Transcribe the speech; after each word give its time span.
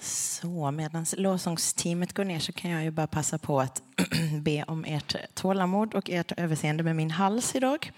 Så 0.00 0.70
medan 0.70 1.06
lovsångsteamet 1.16 2.12
går 2.12 2.24
ner 2.24 2.38
så 2.38 2.52
kan 2.52 2.70
jag 2.70 2.82
ju 2.84 2.90
bara 2.90 3.06
passa 3.06 3.38
på 3.38 3.60
att 3.60 3.82
be 4.42 4.62
om 4.62 4.84
ert 4.84 5.16
tålamod 5.34 5.94
och 5.94 6.10
ert 6.10 6.32
överseende 6.36 6.82
med 6.82 6.96
min 6.96 7.10
hals 7.10 7.54
idag. 7.54 7.92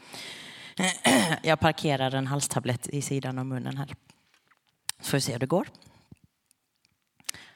Jag 1.43 1.61
parkerar 1.61 2.15
en 2.15 2.27
halstablett 2.27 2.89
i 2.89 3.03
sidan 3.03 3.39
av 3.39 3.47
munnen 3.47 3.77
här. 3.77 3.95
Så 5.01 5.11
får 5.11 5.17
vi 5.17 5.21
se 5.21 5.33
hur 5.33 5.39
det 5.39 5.47
går. 5.47 5.69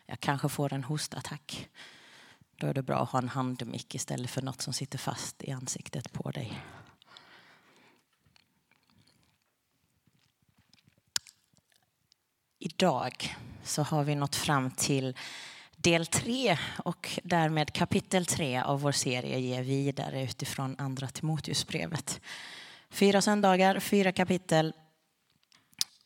Jag 0.06 0.20
kanske 0.20 0.48
får 0.48 0.72
en 0.72 0.84
hostattack. 0.84 1.68
Då 2.56 2.66
är 2.66 2.74
det 2.74 2.82
bra 2.82 3.02
att 3.02 3.10
ha 3.10 3.18
en 3.18 3.28
handmick 3.28 3.94
istället 3.94 4.30
för 4.30 4.42
något 4.42 4.62
som 4.62 4.72
sitter 4.72 4.98
fast 4.98 5.42
i 5.42 5.50
ansiktet 5.50 6.12
på 6.12 6.30
dig. 6.30 6.62
Idag 12.64 13.36
så 13.64 13.82
har 13.82 14.04
vi 14.04 14.14
nått 14.14 14.36
fram 14.36 14.70
till 14.70 15.16
del 15.76 16.06
tre 16.06 16.58
och 16.78 17.20
därmed 17.22 17.72
kapitel 17.72 18.26
tre 18.26 18.60
av 18.60 18.80
vår 18.80 18.92
serie 18.92 19.38
Ge 19.38 19.62
vidare 19.62 20.22
utifrån 20.22 20.76
Andra 20.78 21.08
Timoteusbrevet. 21.08 22.20
Fyra 22.90 23.22
söndagar, 23.22 23.80
fyra 23.80 24.12
kapitel. 24.12 24.74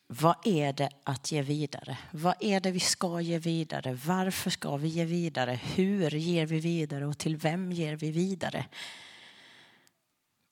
Vad 0.07 0.37
är 0.45 0.73
det 0.73 0.91
att 1.05 1.33
ge 1.33 1.43
vidare? 1.43 1.99
Vad 2.11 2.35
är 2.41 2.61
det 2.61 2.71
vi 2.71 2.81
ska 2.81 3.21
ge 3.21 3.39
vidare? 3.39 3.99
Varför 4.07 4.51
ska 4.51 4.77
vi 4.77 4.89
ge 4.89 5.05
vidare? 5.05 5.61
Hur 5.63 6.11
ger 6.11 6.47
vi 6.47 6.61
vidare 6.61 7.07
och 7.07 7.19
till 7.19 7.37
vem 7.37 7.73
ger 7.73 7.97
vi 7.97 8.11
vidare? 8.11 8.67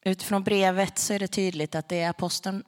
Utifrån 0.05 0.45
brevet 0.45 0.99
så 0.99 1.15
är 1.15 1.19
det 1.19 1.29
tydligt 1.29 1.75
att 1.75 1.89
det 1.89 2.01
är 2.01 2.11
aposteln 2.11 2.65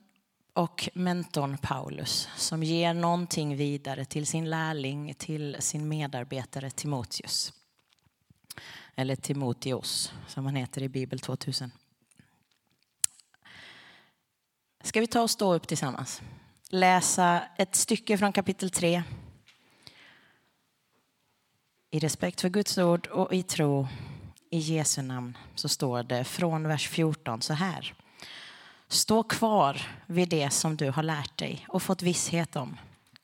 och 0.57 0.89
mentorn 0.95 1.59
Paulus 1.59 2.29
som 2.37 2.63
ger 2.63 2.95
någonting 2.95 3.57
vidare 3.57 4.05
till 4.05 4.27
sin 4.27 4.51
lärling, 4.51 5.15
till 5.15 5.57
sin 5.61 5.89
medarbetare 5.89 6.71
Timoteus. 6.71 7.53
Eller 8.95 9.17
Timoteos 9.17 10.13
som 10.27 10.45
han 10.45 10.57
heter 10.57 10.83
i 10.83 10.89
Bibel 10.89 11.21
2000. 11.21 11.71
Ska 14.83 15.01
vi 15.01 15.07
ta 15.07 15.23
och 15.23 15.31
stå 15.31 15.55
upp 15.55 15.69
tillsammans? 15.69 16.23
Läsa 16.69 17.43
ett 17.59 17.75
stycke 17.75 18.19
från 18.19 18.33
kapitel 18.33 18.71
3. 18.71 19.03
I 21.91 21.99
respekt 21.99 22.41
för 22.41 22.49
Guds 22.49 22.79
ord 22.79 23.07
och 23.07 23.35
i 23.35 23.43
tro 23.43 23.89
i 24.51 24.59
Jesu 24.59 25.03
namn 25.03 25.39
så 25.55 25.69
står 25.69 26.03
det 26.03 26.25
från 26.25 26.69
vers 26.69 26.89
14 26.89 27.43
så 27.43 27.53
här. 27.53 27.95
Stå 28.89 29.23
kvar 29.23 29.81
vid 30.07 30.29
det 30.29 30.51
som 30.51 30.77
du 30.77 30.91
har 30.91 31.03
lärt 31.03 31.39
dig 31.39 31.67
och 31.69 31.83
fått 31.83 32.03
visshet 32.03 32.57
om. 32.57 32.77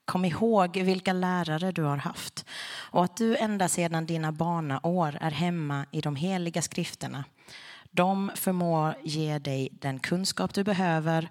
Kom 0.04 0.24
ihåg 0.24 0.76
vilka 0.76 1.12
lärare 1.12 1.72
du 1.72 1.82
har 1.82 1.96
haft 1.96 2.44
och 2.64 3.04
att 3.04 3.16
du 3.16 3.36
ända 3.36 3.68
sedan 3.68 4.06
dina 4.06 4.32
barnaår 4.32 5.18
är 5.20 5.30
hemma 5.30 5.86
i 5.90 6.00
de 6.00 6.16
heliga 6.16 6.62
skrifterna. 6.62 7.24
De 7.90 8.30
förmår 8.34 8.94
ge 9.02 9.38
dig 9.38 9.68
den 9.72 9.98
kunskap 9.98 10.54
du 10.54 10.64
behöver 10.64 11.28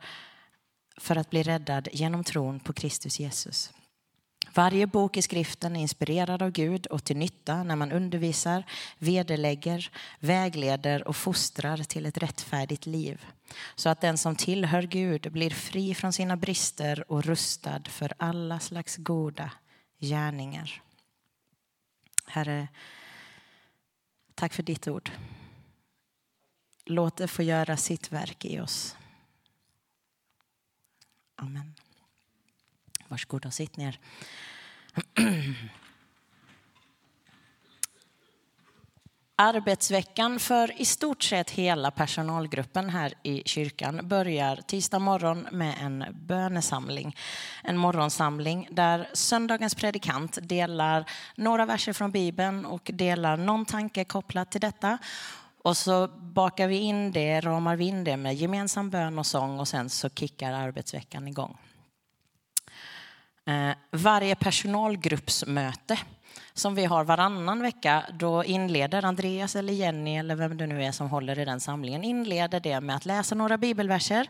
för 0.97 1.16
att 1.16 1.29
bli 1.29 1.43
räddad 1.43 1.88
genom 1.91 2.23
tron 2.23 2.59
på 2.59 2.73
Kristus 2.73 3.19
Jesus. 3.19 3.73
Varje 4.53 4.88
bok 4.88 5.17
i 5.17 5.21
skriften 5.21 5.75
är 5.75 5.81
inspirerad 5.81 6.41
av 6.41 6.52
Gud 6.52 6.88
och 6.88 7.03
till 7.03 7.17
nytta 7.17 7.63
när 7.63 7.75
man 7.75 7.91
undervisar, 7.91 8.63
vederlägger, 8.97 9.91
vägleder 10.19 11.07
och 11.07 11.16
fostrar 11.16 11.77
till 11.77 12.05
ett 12.05 12.17
rättfärdigt 12.17 12.85
liv. 12.85 13.25
Så 13.75 13.89
att 13.89 14.02
den 14.02 14.17
som 14.17 14.35
tillhör 14.35 14.83
Gud 14.83 15.31
blir 15.31 15.49
fri 15.49 15.95
från 15.95 16.13
sina 16.13 16.38
brister 16.38 17.11
och 17.11 17.25
rustad 17.25 17.81
för 17.89 18.13
alla 18.17 18.59
slags 18.59 18.97
goda 18.97 19.52
gärningar. 19.99 20.81
Herre, 22.25 22.67
tack 24.35 24.53
för 24.53 24.63
ditt 24.63 24.88
ord. 24.88 25.11
Låt 26.85 27.18
det 27.18 27.28
få 27.28 27.44
göra 27.44 27.78
sitt 27.78 28.12
verk 28.12 28.45
i 28.45 28.59
oss. 28.59 28.95
Amen. 31.35 31.73
Varsågod 33.11 33.45
och 33.45 33.53
sitt 33.53 33.77
ner. 33.77 33.99
Arbetsveckan 39.35 40.39
för 40.39 40.81
i 40.81 40.85
stort 40.85 41.23
sett 41.23 41.50
hela 41.50 41.91
personalgruppen 41.91 42.89
här 42.89 43.13
i 43.23 43.44
kyrkan 43.45 44.07
börjar 44.07 44.55
tisdag 44.55 45.00
morgon 45.00 45.47
med 45.51 45.75
en 45.81 46.05
bönesamling. 46.11 47.16
En 47.63 47.77
morgonsamling 47.77 48.67
där 48.71 49.09
söndagens 49.13 49.75
predikant 49.75 50.38
delar 50.41 51.09
några 51.35 51.66
verser 51.66 51.94
från 51.94 52.11
Bibeln 52.11 52.66
och 52.66 52.91
delar 52.94 53.38
någon 53.38 53.66
tanke 53.66 54.03
kopplat 54.03 54.51
till 54.51 54.61
detta. 54.61 54.97
Och 55.63 55.77
så 55.77 56.07
bakar 56.07 56.67
vi 56.67 56.77
in 56.77 57.11
det, 57.11 57.41
ramar 57.41 57.75
vi 57.75 57.85
in 57.85 58.03
det 58.03 58.17
med 58.17 58.35
gemensam 58.35 58.89
bön 58.89 59.19
och 59.19 59.25
sång 59.25 59.59
och 59.59 59.67
sen 59.67 59.89
så 59.89 60.09
kickar 60.09 60.53
arbetsveckan 60.53 61.27
igång. 61.27 61.57
Eh, 63.46 63.75
varje 63.91 64.35
personalgruppsmöte 64.35 66.00
som 66.53 66.75
vi 66.75 66.85
har 66.85 67.03
varannan 67.03 67.62
vecka, 67.62 68.06
då 68.13 68.44
inleder 68.44 69.06
Andreas 69.06 69.56
eller 69.56 69.74
Jenny 69.74 70.18
eller 70.18 70.35
vem 70.35 70.57
det 70.57 70.68
nu 70.68 70.84
är 70.84 70.91
som 70.91 71.09
håller 71.09 71.40
i 71.40 71.46
den 71.46 71.59
samlingen, 71.59 72.03
inleder 72.03 72.59
det 72.59 72.81
med 72.81 72.96
att 72.96 73.06
läsa 73.06 73.35
några 73.35 73.57
bibelverser, 73.57 74.28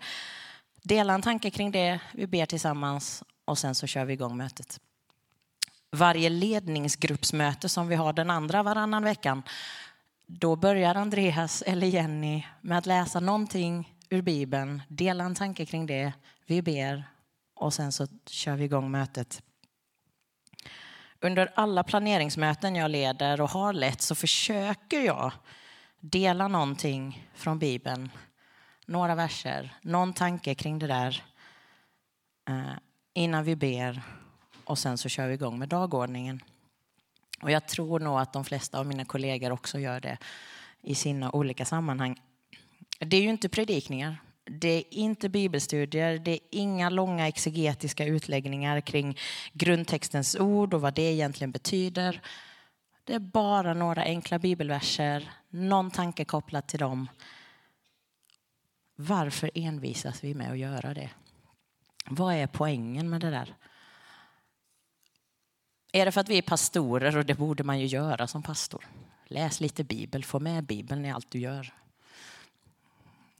dela 0.83 1.13
en 1.13 1.21
tanke 1.21 1.49
kring 1.49 1.71
det, 1.71 1.99
vi 2.13 2.27
ber 2.27 2.45
tillsammans 2.45 3.23
och 3.45 3.57
sen 3.57 3.75
så 3.75 3.87
kör 3.87 4.05
vi 4.05 4.13
igång 4.13 4.37
mötet. 4.37 4.79
Varje 5.91 6.29
ledningsgruppsmöte 6.29 7.69
som 7.69 7.87
vi 7.87 7.95
har 7.95 8.13
den 8.13 8.29
andra 8.29 8.63
varannan 8.63 9.03
veckan, 9.03 9.43
då 10.27 10.55
börjar 10.55 10.95
Andreas 10.95 11.61
eller 11.61 11.87
Jenny 11.87 12.43
med 12.61 12.77
att 12.77 12.85
läsa 12.85 13.19
någonting 13.19 13.95
ur 14.09 14.21
Bibeln, 14.21 14.81
dela 14.87 15.23
en 15.23 15.35
tanke 15.35 15.65
kring 15.65 15.85
det, 15.85 16.13
vi 16.45 16.61
ber 16.61 17.03
och 17.61 17.73
sen 17.73 17.91
så 17.91 18.07
kör 18.25 18.55
vi 18.55 18.63
igång 18.63 18.91
mötet. 18.91 19.43
Under 21.19 21.51
alla 21.55 21.83
planeringsmöten 21.83 22.75
jag 22.75 22.91
leder 22.91 23.41
och 23.41 23.49
har 23.49 23.73
lett 23.73 24.01
så 24.01 24.15
försöker 24.15 25.01
jag 25.01 25.31
dela 25.99 26.47
någonting 26.47 27.27
från 27.35 27.59
Bibeln. 27.59 28.09
Några 28.85 29.15
verser, 29.15 29.75
någon 29.81 30.13
tanke 30.13 30.55
kring 30.55 30.79
det 30.79 30.87
där 30.87 31.23
eh, 32.47 32.73
innan 33.13 33.43
vi 33.43 33.55
ber 33.55 34.01
och 34.63 34.77
sen 34.77 34.97
så 34.97 35.09
kör 35.09 35.27
vi 35.27 35.33
igång 35.33 35.59
med 35.59 35.69
dagordningen. 35.69 36.43
Och 37.41 37.51
jag 37.51 37.67
tror 37.67 37.99
nog 37.99 38.19
att 38.19 38.33
de 38.33 38.45
flesta 38.45 38.79
av 38.79 38.85
mina 38.85 39.05
kollegor 39.05 39.51
också 39.51 39.79
gör 39.79 39.99
det 39.99 40.17
i 40.81 40.95
sina 40.95 41.31
olika 41.31 41.65
sammanhang. 41.65 42.21
Det 42.99 43.17
är 43.17 43.21
ju 43.21 43.29
inte 43.29 43.49
predikningar. 43.49 44.17
Det 44.53 44.67
är 44.69 44.83
inte 44.89 45.29
bibelstudier, 45.29 46.19
det 46.19 46.31
är 46.31 46.39
inga 46.51 46.89
långa 46.89 47.27
exegetiska 47.27 48.05
utläggningar 48.05 48.81
kring 48.81 49.17
grundtextens 49.53 50.35
ord 50.35 50.73
och 50.73 50.81
vad 50.81 50.93
det 50.93 51.13
egentligen 51.13 51.51
betyder. 51.51 52.21
Det 53.03 53.13
är 53.13 53.19
bara 53.19 53.73
några 53.73 54.03
enkla 54.03 54.39
bibelverser, 54.39 55.31
någon 55.49 55.91
tanke 55.91 56.25
kopplad 56.25 56.67
till 56.67 56.79
dem. 56.79 57.09
Varför 58.95 59.51
envisas 59.53 60.23
vi 60.23 60.33
med 60.33 60.51
att 60.51 60.57
göra 60.57 60.93
det? 60.93 61.09
Vad 62.05 62.33
är 62.33 62.47
poängen 62.47 63.09
med 63.09 63.21
det 63.21 63.29
där? 63.29 63.55
Är 65.91 66.05
det 66.05 66.11
för 66.11 66.21
att 66.21 66.29
vi 66.29 66.37
är 66.37 66.41
pastorer 66.41 67.17
och 67.17 67.25
det 67.25 67.35
borde 67.35 67.63
man 67.63 67.79
ju 67.79 67.85
göra 67.85 68.27
som 68.27 68.43
pastor? 68.43 68.85
Läs 69.27 69.59
lite 69.59 69.83
bibel, 69.83 70.23
få 70.23 70.39
med 70.39 70.63
bibeln 70.63 71.05
i 71.05 71.11
allt 71.11 71.31
du 71.31 71.39
gör. 71.39 71.73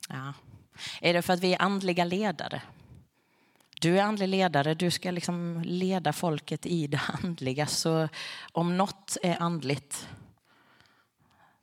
Ja, 0.09 0.33
är 1.01 1.13
det 1.13 1.21
för 1.21 1.33
att 1.33 1.39
vi 1.39 1.53
är 1.53 1.61
andliga 1.61 2.03
ledare? 2.03 2.61
Du 3.81 3.99
är 3.99 4.03
andlig 4.03 4.27
ledare, 4.27 4.73
du 4.73 4.91
ska 4.91 5.11
liksom 5.11 5.61
leda 5.65 6.13
folket 6.13 6.65
i 6.65 6.87
det 6.87 7.01
andliga. 7.23 7.67
Så 7.67 8.09
om 8.51 8.77
något 8.77 9.17
är 9.23 9.41
andligt, 9.41 10.07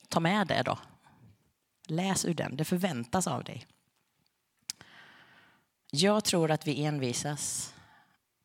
ta 0.08 0.20
med 0.20 0.46
det 0.46 0.62
då. 0.62 0.78
Läs 1.86 2.24
ur 2.24 2.34
den, 2.34 2.56
det 2.56 2.64
förväntas 2.64 3.26
av 3.26 3.44
dig. 3.44 3.66
Jag 5.90 6.24
tror 6.24 6.50
att 6.50 6.66
vi 6.66 6.84
envisas 6.84 7.74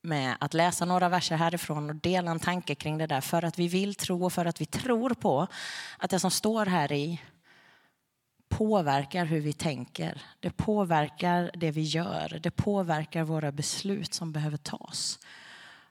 med 0.02 0.38
att 0.40 0.54
läsa 0.54 0.86
några 0.86 1.10
verser 1.10 1.36
härifrån 1.36 1.90
och 1.90 1.96
dela 1.96 2.32
en 2.32 2.40
tanke 2.40 2.76
kring 2.76 2.98
det 2.98 3.08
där 3.08 3.22
för 3.22 3.46
att 3.46 3.60
vi 3.60 3.68
vill 3.68 3.96
tro 3.96 4.26
och 4.26 4.34
för 4.34 4.46
att 4.46 4.62
vi 4.62 4.66
tror 4.66 5.10
på 5.10 5.48
att 5.98 6.10
det 6.10 6.20
som 6.20 6.32
står 6.32 6.66
här 6.66 6.92
i 6.92 7.22
påverkar 8.58 9.26
hur 9.26 9.40
vi 9.40 9.54
tänker. 9.54 10.22
Det 10.40 10.58
påverkar 10.58 11.52
det 11.54 11.72
vi 11.72 11.82
gör. 11.82 12.40
Det 12.44 12.52
påverkar 12.52 13.24
våra 13.24 13.52
beslut 13.52 14.14
som 14.14 14.32
behöver 14.32 14.58
tas. 14.58 15.20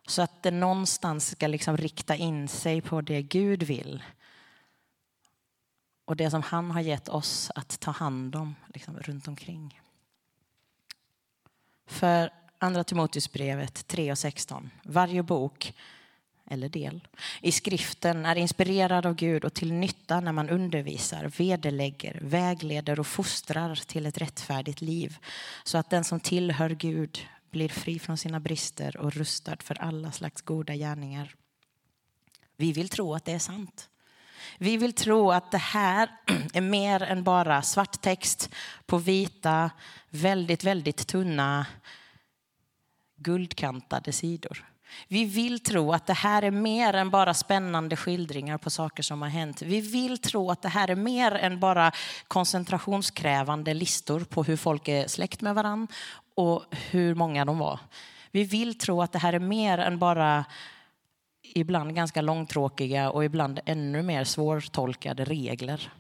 Så 0.07 0.23
att 0.23 0.43
det 0.43 0.51
någonstans 0.51 1.31
ska 1.31 1.47
liksom 1.47 1.77
rikta 1.77 2.17
in 2.17 2.49
sig 2.49 2.81
på 2.81 3.01
det 3.01 3.23
Gud 3.23 3.63
vill. 3.63 4.03
Och 6.05 6.17
det 6.17 6.31
som 6.31 6.43
han 6.43 6.71
har 6.71 6.81
gett 6.81 7.09
oss 7.09 7.51
att 7.55 7.81
ta 7.81 7.91
hand 7.91 8.37
om 8.37 8.55
liksom, 8.75 8.99
runt 8.99 9.29
omkring. 9.29 9.81
För 11.87 12.31
Andra 12.59 12.85
Timoteusbrevet 12.85 13.87
3 13.87 14.11
och 14.11 14.19
16. 14.19 14.71
Varje 14.83 15.23
bok 15.23 15.75
eller 16.53 16.69
del. 16.69 17.09
I 17.41 17.53
skriften 17.53 18.27
är 18.27 18.37
inspirerad 18.37 19.07
av 19.07 19.15
Gud 19.15 19.45
och 19.45 19.55
till 19.55 19.73
nytta 19.73 20.21
när 20.21 20.33
man 20.33 20.49
undervisar, 20.49 21.33
vederlägger, 21.37 22.19
vägleder 22.23 23.01
och 23.01 23.07
fostrar 23.07 23.75
till 23.75 24.07
ett 24.07 24.19
rättfärdigt 24.19 24.81
liv 24.81 25.17
så 25.65 25.79
att 25.79 25.91
den 25.91 26.05
som 26.05 26.21
tillhör 26.21 26.71
Gud 26.71 27.27
blir 27.51 27.69
fri 27.69 27.99
från 27.99 28.17
sina 28.19 28.41
brister 28.41 28.97
och 28.97 29.13
rustad 29.13 29.57
för 29.63 29.83
alla 29.83 30.13
slags 30.13 30.43
goda 30.43 30.75
gärningar. 30.75 31.35
Vi 32.57 32.73
vill 32.73 32.89
tro 32.89 33.15
att 33.15 33.25
det 33.25 33.33
är 33.33 33.39
sant. 33.39 33.89
Vi 34.59 34.77
vill 34.77 34.93
tro 34.93 35.31
att 35.31 35.51
det 35.51 35.59
här 35.59 36.11
är 36.53 36.61
mer 36.61 37.03
än 37.03 37.25
bara 37.25 37.63
svart 37.63 38.01
text 38.01 38.51
på 38.87 38.99
vita, 38.99 39.71
väldigt, 40.09 40.65
väldigt 40.65 41.07
tunna 41.07 41.67
guldkantade 43.17 44.13
sidor. 44.13 44.72
Vi 45.09 45.25
vill 45.25 45.61
tro 45.61 45.93
att 45.93 46.07
det 46.07 46.13
här 46.13 46.43
är 46.43 46.51
mer 46.51 46.95
än 46.95 47.11
bara 47.11 47.35
spännande 47.35 47.97
skildringar 47.97 48.59
på 48.59 48.71
saker 48.71 49.03
som 49.03 49.23
har 49.23 49.29
hänt. 49.29 49.63
Vi 49.63 49.81
vill 49.81 50.19
tro 50.19 50.51
att 50.51 50.63
det 50.63 50.69
här 50.69 50.91
är 50.91 50.95
mer 50.95 51.33
än 51.33 51.61
bara 51.61 51.93
koncentrationskrävande 52.29 53.75
listor 53.75 54.21
på 54.21 54.43
hur 54.45 54.57
folk 54.57 54.89
är 54.89 55.09
släkt 55.09 55.41
med 55.41 55.55
varann 55.55 55.89
och 56.35 56.65
hur 56.71 57.15
många 57.15 57.45
de 57.45 57.59
var. 57.59 57.81
Vi 58.31 58.45
vill 58.45 58.79
tro 58.79 59.03
att 59.03 59.13
det 59.13 59.19
här 59.19 59.33
är 59.33 59.39
mer 59.39 59.79
än 59.79 59.99
bara 59.99 60.45
ibland 61.43 61.95
ganska 61.95 62.23
långtråkiga 62.23 63.11
och 63.11 63.25
ibland 63.25 63.61
ännu 63.67 64.03
mer 64.03 64.25
svårtolkade 64.25 65.25
regler. 65.25 65.93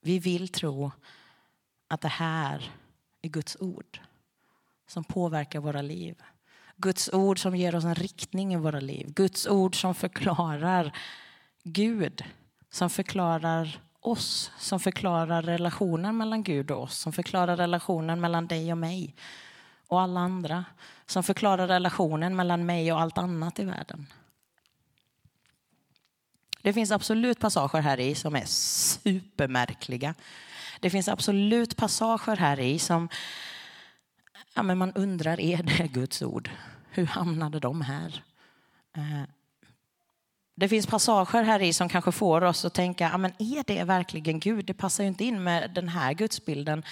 Vi 0.00 0.18
vill 0.18 0.48
tro 0.48 0.90
att 1.88 2.00
det 2.00 2.08
här 2.08 2.70
är 3.22 3.28
Guds 3.28 3.56
ord 3.60 4.00
som 4.86 5.04
påverkar 5.04 5.60
våra 5.60 5.82
liv. 5.82 6.22
Guds 6.82 7.10
ord 7.12 7.38
som 7.38 7.56
ger 7.56 7.74
oss 7.74 7.84
en 7.84 7.94
riktning 7.94 8.54
i 8.54 8.56
våra 8.56 8.80
liv. 8.80 9.12
Guds 9.14 9.46
ord 9.46 9.80
som 9.80 9.94
förklarar 9.94 10.96
Gud, 11.62 12.24
som 12.70 12.90
förklarar 12.90 13.80
oss, 14.00 14.50
som 14.58 14.80
förklarar 14.80 15.42
relationen 15.42 16.16
mellan 16.16 16.42
Gud 16.42 16.70
och 16.70 16.82
oss, 16.82 16.98
som 16.98 17.12
förklarar 17.12 17.56
relationen 17.56 18.20
mellan 18.20 18.46
dig 18.46 18.72
och 18.72 18.78
mig 18.78 19.14
och 19.88 20.00
alla 20.00 20.20
andra, 20.20 20.64
som 21.06 21.22
förklarar 21.22 21.68
relationen 21.68 22.36
mellan 22.36 22.66
mig 22.66 22.92
och 22.92 23.00
allt 23.00 23.18
annat 23.18 23.58
i 23.58 23.64
världen. 23.64 24.06
Det 26.62 26.72
finns 26.72 26.90
absolut 26.90 27.38
passager 27.38 27.80
här 27.80 28.00
i 28.00 28.14
som 28.14 28.36
är 28.36 28.44
supermärkliga. 28.46 30.14
Det 30.80 30.90
finns 30.90 31.08
absolut 31.08 31.76
passager 31.76 32.36
här 32.36 32.60
i 32.60 32.78
som 32.78 33.08
ja, 34.54 34.62
men 34.62 34.78
man 34.78 34.92
undrar, 34.92 35.40
är 35.40 35.62
det 35.62 35.88
Guds 35.88 36.22
ord? 36.22 36.50
Hur 36.94 37.06
hamnade 37.06 37.60
de 37.60 37.80
här? 37.80 38.24
Eh, 38.96 39.22
det 40.54 40.68
finns 40.68 40.86
passager 40.86 41.42
här 41.42 41.62
i 41.62 41.72
som 41.72 41.88
kanske 41.88 42.12
får 42.12 42.44
oss 42.44 42.64
att 42.64 42.74
tänka, 42.74 43.08
ja, 43.12 43.18
men 43.18 43.32
är 43.38 43.64
det 43.66 43.84
verkligen 43.84 44.40
Gud? 44.40 44.64
Det 44.64 44.74
passar 44.74 45.04
ju 45.04 45.08
inte 45.08 45.24
in 45.24 45.42
med 45.42 45.70
den 45.70 45.88
här 45.88 46.12
gudsbilden 46.12 46.82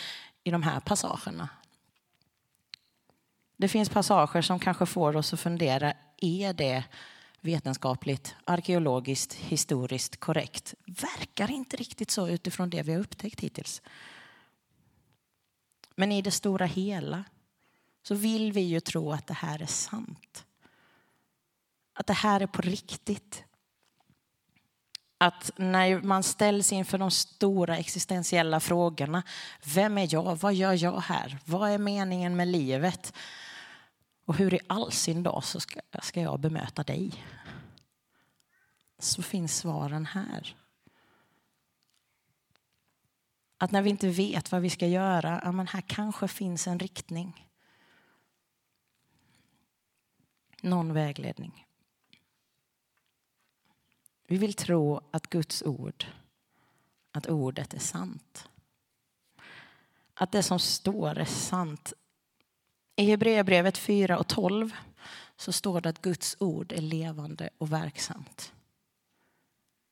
i 0.44 0.50
de 0.50 0.62
här 0.62 0.80
passagerna. 0.80 1.48
Det 3.56 3.68
finns 3.68 3.88
passager 3.88 4.42
som 4.42 4.58
kanske 4.58 4.86
får 4.86 5.16
oss 5.16 5.32
att 5.34 5.40
fundera, 5.40 5.92
är 6.16 6.52
det 6.52 6.84
vetenskapligt, 7.40 8.36
arkeologiskt, 8.44 9.34
historiskt 9.34 10.20
korrekt? 10.20 10.74
Verkar 10.86 11.50
inte 11.50 11.76
riktigt 11.76 12.10
så 12.10 12.28
utifrån 12.28 12.70
det 12.70 12.82
vi 12.82 12.92
har 12.92 13.00
upptäckt 13.00 13.40
hittills. 13.40 13.82
Men 15.94 16.12
i 16.12 16.22
det 16.22 16.30
stora 16.30 16.66
hela 16.66 17.24
så 18.02 18.14
vill 18.14 18.52
vi 18.52 18.60
ju 18.60 18.80
tro 18.80 19.12
att 19.12 19.26
det 19.26 19.34
här 19.34 19.62
är 19.62 19.66
sant. 19.66 20.44
Att 21.94 22.06
det 22.06 22.12
här 22.12 22.40
är 22.40 22.46
på 22.46 22.62
riktigt. 22.62 23.44
Att 25.18 25.50
när 25.56 26.02
man 26.02 26.22
ställs 26.22 26.72
inför 26.72 26.98
de 26.98 27.10
stora 27.10 27.76
existentiella 27.76 28.60
frågorna. 28.60 29.22
Vem 29.64 29.98
är 29.98 30.08
jag? 30.14 30.36
Vad 30.36 30.54
gör 30.54 30.82
jag 30.82 31.00
här? 31.00 31.38
Vad 31.44 31.70
är 31.70 31.78
meningen 31.78 32.36
med 32.36 32.48
livet? 32.48 33.12
Och 34.24 34.36
hur 34.36 34.54
i 34.54 34.60
all 34.66 34.92
sin 34.92 35.22
dag 35.22 35.44
så 35.44 35.60
ska, 35.60 35.80
ska 36.02 36.20
jag 36.20 36.40
bemöta 36.40 36.82
dig? 36.82 37.24
Så 38.98 39.22
finns 39.22 39.56
svaren 39.56 40.06
här. 40.06 40.56
Att 43.58 43.70
när 43.70 43.82
vi 43.82 43.90
inte 43.90 44.08
vet 44.08 44.52
vad 44.52 44.62
vi 44.62 44.70
ska 44.70 44.86
göra, 44.86 45.40
ja 45.44 45.52
men 45.52 45.66
här 45.66 45.80
kanske 45.80 46.28
finns 46.28 46.66
en 46.66 46.78
riktning. 46.78 47.49
Någon 50.62 50.92
vägledning. 50.92 51.66
Vi 54.26 54.36
vill 54.38 54.54
tro 54.54 55.00
att 55.10 55.26
Guds 55.26 55.62
ord, 55.62 56.06
att 57.12 57.26
ordet 57.26 57.74
är 57.74 57.78
sant. 57.78 58.48
Att 60.14 60.32
det 60.32 60.42
som 60.42 60.58
står 60.58 61.18
är 61.18 61.24
sant. 61.24 61.92
I 62.96 63.04
Hebreerbrevet 63.04 63.78
4 63.78 64.18
och 64.18 64.26
12 64.26 64.76
så 65.36 65.52
står 65.52 65.80
det 65.80 65.88
att 65.88 66.02
Guds 66.02 66.36
ord 66.40 66.72
är 66.72 66.80
levande 66.80 67.50
och 67.58 67.72
verksamt. 67.72 68.52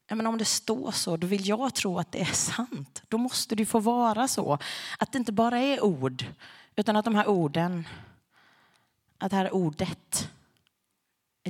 Ja, 0.06 0.14
men 0.14 0.26
om 0.26 0.38
det 0.38 0.44
står 0.44 0.90
så, 0.90 1.16
då 1.16 1.26
vill 1.26 1.48
jag 1.48 1.74
tro 1.74 1.98
att 1.98 2.12
det 2.12 2.20
är 2.20 2.34
sant. 2.34 3.02
Då 3.08 3.18
måste 3.18 3.54
det 3.54 3.66
få 3.66 3.80
vara 3.80 4.28
så. 4.28 4.58
Att 4.98 5.12
det 5.12 5.18
inte 5.18 5.32
bara 5.32 5.58
är 5.58 5.84
ord, 5.84 6.24
utan 6.76 6.96
att 6.96 7.04
de 7.04 7.14
här 7.14 7.28
orden, 7.28 7.88
att 9.18 9.30
det 9.30 9.36
här 9.36 9.54
ordet 9.54 10.30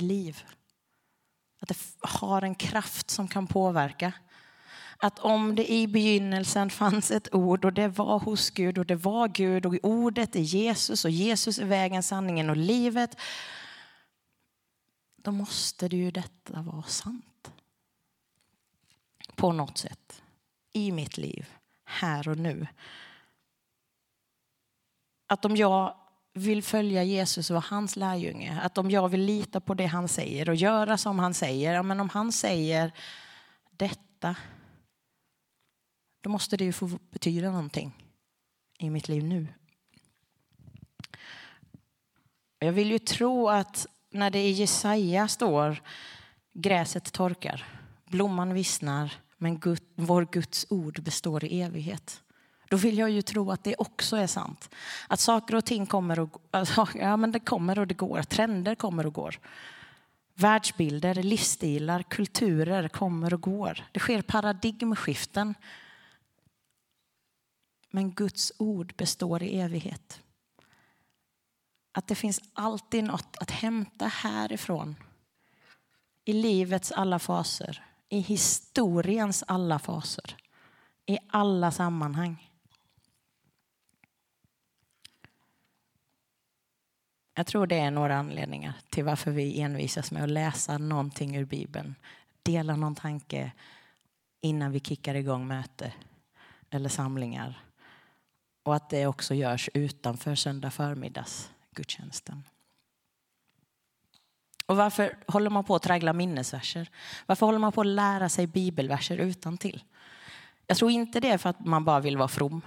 liv. 0.01 0.43
Att 1.61 1.67
det 1.67 1.77
har 1.99 2.41
en 2.41 2.55
kraft 2.55 3.09
som 3.09 3.27
kan 3.27 3.47
påverka. 3.47 4.13
Att 4.97 5.19
om 5.19 5.55
det 5.55 5.71
i 5.71 5.87
begynnelsen 5.87 6.69
fanns 6.69 7.11
ett 7.11 7.33
ord 7.35 7.65
och 7.65 7.73
det 7.73 7.87
var 7.87 8.19
hos 8.19 8.49
Gud 8.49 8.77
och 8.77 8.85
det 8.85 8.95
var 8.95 9.27
Gud 9.27 9.65
och 9.65 9.75
ordet 9.83 10.35
är 10.35 10.39
Jesus 10.39 11.05
och 11.05 11.11
Jesus 11.11 11.59
är 11.59 11.65
vägen, 11.65 12.03
sanningen 12.03 12.49
och 12.49 12.57
livet. 12.57 13.17
Då 15.15 15.31
måste 15.31 15.87
det 15.87 15.97
ju 15.97 16.11
detta 16.11 16.61
vara 16.61 16.83
sant. 16.83 17.51
På 19.35 19.51
något 19.51 19.77
sätt. 19.77 20.21
I 20.73 20.91
mitt 20.91 21.17
liv. 21.17 21.49
Här 21.83 22.29
och 22.29 22.37
nu. 22.37 22.67
Att 25.27 25.45
om 25.45 25.55
jag 25.55 25.95
vill 26.39 26.63
följa 26.63 27.03
Jesus 27.03 27.49
och 27.49 27.53
vara 27.53 27.65
hans 27.69 27.95
lärjunge, 27.95 28.59
att 28.61 28.77
om 28.77 28.91
jag 28.91 29.09
vill 29.09 29.21
lita 29.21 29.59
på 29.59 29.73
det 29.73 29.85
han 29.85 30.07
säger 30.07 30.49
och 30.49 30.55
göra 30.55 30.97
som 30.97 31.19
han 31.19 31.33
säger, 31.33 31.73
ja, 31.73 31.83
men 31.83 31.99
om 31.99 32.09
han 32.09 32.31
säger 32.31 32.91
detta, 33.71 34.35
då 36.21 36.29
måste 36.29 36.57
det 36.57 36.63
ju 36.63 36.73
få 36.73 36.99
betyda 37.11 37.51
någonting 37.51 37.91
i 38.79 38.89
mitt 38.89 39.07
liv 39.07 39.23
nu. 39.23 39.47
Jag 42.59 42.71
vill 42.71 42.91
ju 42.91 42.99
tro 42.99 43.49
att 43.49 43.87
när 44.09 44.29
det 44.29 44.39
i 44.39 44.51
Jesaja 44.51 45.27
står 45.27 45.81
gräset 46.53 47.13
torkar, 47.13 47.65
blomman 48.05 48.53
vissnar, 48.53 49.13
men 49.37 49.59
Gud, 49.59 49.83
vår 49.95 50.27
Guds 50.31 50.65
ord 50.69 51.03
består 51.03 51.45
i 51.45 51.61
evighet. 51.61 52.21
Då 52.69 52.77
vill 52.77 52.97
jag 52.97 53.09
ju 53.09 53.21
tro 53.21 53.51
att 53.51 53.63
det 53.63 53.75
också 53.75 54.17
är 54.17 54.27
sant. 54.27 54.69
Att 55.07 55.19
saker 55.19 55.55
och 55.55 55.65
ting 55.65 55.85
kommer 55.85 56.19
och, 56.19 56.41
alltså, 56.51 56.87
ja, 56.95 57.17
men 57.17 57.31
det 57.31 57.39
kommer 57.39 57.79
och 57.79 57.87
det 57.87 57.93
går. 57.93 58.23
Trender 58.23 58.75
kommer 58.75 59.05
och 59.05 59.13
går. 59.13 59.39
Världsbilder, 60.33 61.15
livsstilar, 61.15 62.03
kulturer 62.03 62.87
kommer 62.87 63.33
och 63.33 63.41
går. 63.41 63.83
Det 63.91 63.99
sker 63.99 64.21
paradigmskiften. 64.21 65.55
Men 67.89 68.11
Guds 68.11 68.51
ord 68.57 68.93
består 68.97 69.43
i 69.43 69.59
evighet. 69.59 70.21
Att 71.91 72.07
det 72.07 72.15
finns 72.15 72.41
alltid 72.53 73.03
något 73.03 73.37
att 73.39 73.51
hämta 73.51 74.07
härifrån. 74.07 74.95
I 76.25 76.33
livets 76.33 76.91
alla 76.91 77.19
faser, 77.19 77.83
i 78.09 78.19
historiens 78.19 79.43
alla 79.47 79.79
faser, 79.79 80.35
i 81.05 81.17
alla 81.29 81.71
sammanhang. 81.71 82.48
Jag 87.39 87.45
tror 87.45 87.67
det 87.67 87.79
är 87.79 87.91
några 87.91 88.17
anledningar 88.17 88.73
till 88.89 89.03
varför 89.03 89.31
vi 89.31 89.61
envisas 89.61 90.11
med 90.11 90.23
att 90.23 90.29
läsa 90.29 90.77
någonting 90.77 91.35
ur 91.35 91.45
Bibeln. 91.45 91.95
Dela 92.43 92.75
någon 92.75 92.95
tanke 92.95 93.51
innan 94.41 94.71
vi 94.71 94.79
kickar 94.79 95.15
igång 95.15 95.47
möte 95.47 95.93
eller 96.69 96.89
samlingar. 96.89 97.63
Och 98.63 98.75
att 98.75 98.89
det 98.89 99.07
också 99.07 99.33
görs 99.33 99.69
utanför 99.73 100.35
söndag 100.35 100.71
förmiddags 100.71 101.51
gudstjänsten. 101.71 102.43
Och 104.65 104.77
varför 104.77 105.17
håller 105.27 105.49
man 105.49 105.63
på 105.63 105.75
att 105.75 105.83
traggla 105.83 106.13
minnesverser? 106.13 106.89
Varför 107.25 107.45
håller 107.45 107.59
man 107.59 107.71
på 107.71 107.81
att 107.81 107.87
lära 107.87 108.29
sig 108.29 108.47
bibelverser 108.47 109.17
utan 109.17 109.57
till? 109.57 109.83
Jag 110.67 110.77
tror 110.77 110.91
inte 110.91 111.19
det 111.19 111.29
är 111.29 111.37
för 111.37 111.49
att 111.49 111.65
man 111.65 111.85
bara 111.85 111.99
vill 111.99 112.17
vara 112.17 112.27
from. 112.27 112.61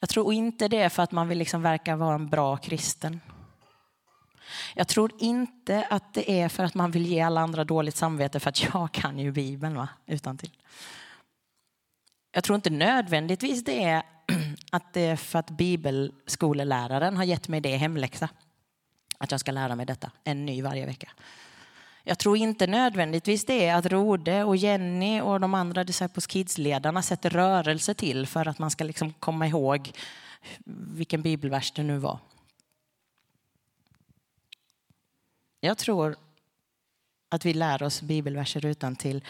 Jag 0.00 0.08
tror 0.08 0.32
inte 0.32 0.68
det 0.68 0.80
är 0.80 0.88
för 0.88 1.02
att 1.02 1.12
man 1.12 1.28
vill 1.28 1.38
liksom 1.38 1.62
verka 1.62 1.96
vara 1.96 2.14
en 2.14 2.28
bra 2.28 2.56
kristen. 2.56 3.20
Jag 4.74 4.88
tror 4.88 5.12
inte 5.18 5.86
att 5.90 6.14
det 6.14 6.30
är 6.40 6.48
för 6.48 6.64
att 6.64 6.74
man 6.74 6.90
vill 6.90 7.06
ge 7.06 7.20
alla 7.20 7.40
andra 7.40 7.64
dåligt 7.64 7.96
samvete 7.96 8.40
för 8.40 8.48
att 8.48 8.62
jag 8.62 8.92
kan 8.92 9.18
ju 9.18 9.32
Bibeln 9.32 9.74
va? 9.74 9.88
utan 10.06 10.38
till. 10.38 10.52
Jag 12.32 12.44
tror 12.44 12.56
inte 12.56 12.70
nödvändigtvis 12.70 13.64
det 13.64 13.84
är 13.84 14.02
att 14.72 14.92
det 14.92 15.06
är 15.06 15.16
för 15.16 15.38
att 15.38 15.50
bibelskoleläraren 15.50 17.16
har 17.16 17.24
gett 17.24 17.48
mig 17.48 17.60
det 17.60 17.76
hemläxa. 17.76 18.28
Att 19.18 19.30
jag 19.30 19.40
ska 19.40 19.52
lära 19.52 19.76
mig 19.76 19.86
detta, 19.86 20.10
en 20.24 20.46
ny 20.46 20.62
varje 20.62 20.86
vecka. 20.86 21.10
Jag 22.06 22.18
tror 22.18 22.36
inte 22.36 22.66
nödvändigtvis 22.66 23.44
det 23.44 23.66
är 23.66 23.74
att 23.74 23.86
Rode 23.86 24.44
och 24.44 24.56
Jenny 24.56 25.20
och 25.20 25.40
de 25.40 25.54
andra 25.54 25.84
Disciples 25.84 26.26
Kids-ledarna 26.26 27.02
sätter 27.02 27.30
rörelse 27.30 27.94
till 27.94 28.26
för 28.26 28.48
att 28.48 28.58
man 28.58 28.70
ska 28.70 28.84
liksom 28.84 29.12
komma 29.12 29.46
ihåg 29.46 29.92
vilken 30.94 31.22
bibelvers 31.22 31.72
det 31.72 31.82
nu 31.82 31.98
var. 31.98 32.18
Jag 35.64 35.78
tror 35.78 36.16
att 37.28 37.44
vi 37.44 37.54
lär 37.54 37.82
oss 37.82 38.02
bibelverser 38.02 38.66
utan 38.66 38.96
till 38.96 39.24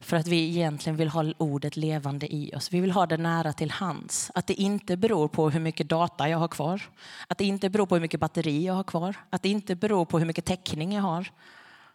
för 0.00 0.16
att 0.16 0.26
vi 0.26 0.48
egentligen 0.48 0.96
vill 0.96 1.08
ha 1.08 1.32
ordet 1.38 1.76
levande 1.76 2.34
i 2.34 2.54
oss. 2.54 2.72
Vi 2.72 2.80
vill 2.80 2.90
ha 2.90 3.06
det 3.06 3.16
nära 3.16 3.52
till 3.52 3.70
hands. 3.70 4.30
Att 4.34 4.46
det 4.46 4.54
inte 4.54 4.96
beror 4.96 5.28
på 5.28 5.50
hur 5.50 5.60
mycket 5.60 5.88
data 5.88 6.28
jag 6.28 6.38
har 6.38 6.48
kvar. 6.48 6.82
Att 7.26 7.38
det 7.38 7.44
inte 7.44 7.70
beror 7.70 7.86
på 7.86 7.94
hur 7.94 8.00
mycket 8.00 8.20
batteri 8.20 8.66
jag 8.66 8.74
har 8.74 8.84
kvar. 8.84 9.16
Att 9.30 9.42
det 9.42 9.48
inte 9.48 9.76
beror 9.76 10.04
på 10.04 10.18
hur 10.18 10.26
mycket 10.26 10.44
täckning 10.44 10.92
jag 10.92 11.02
har. 11.02 11.30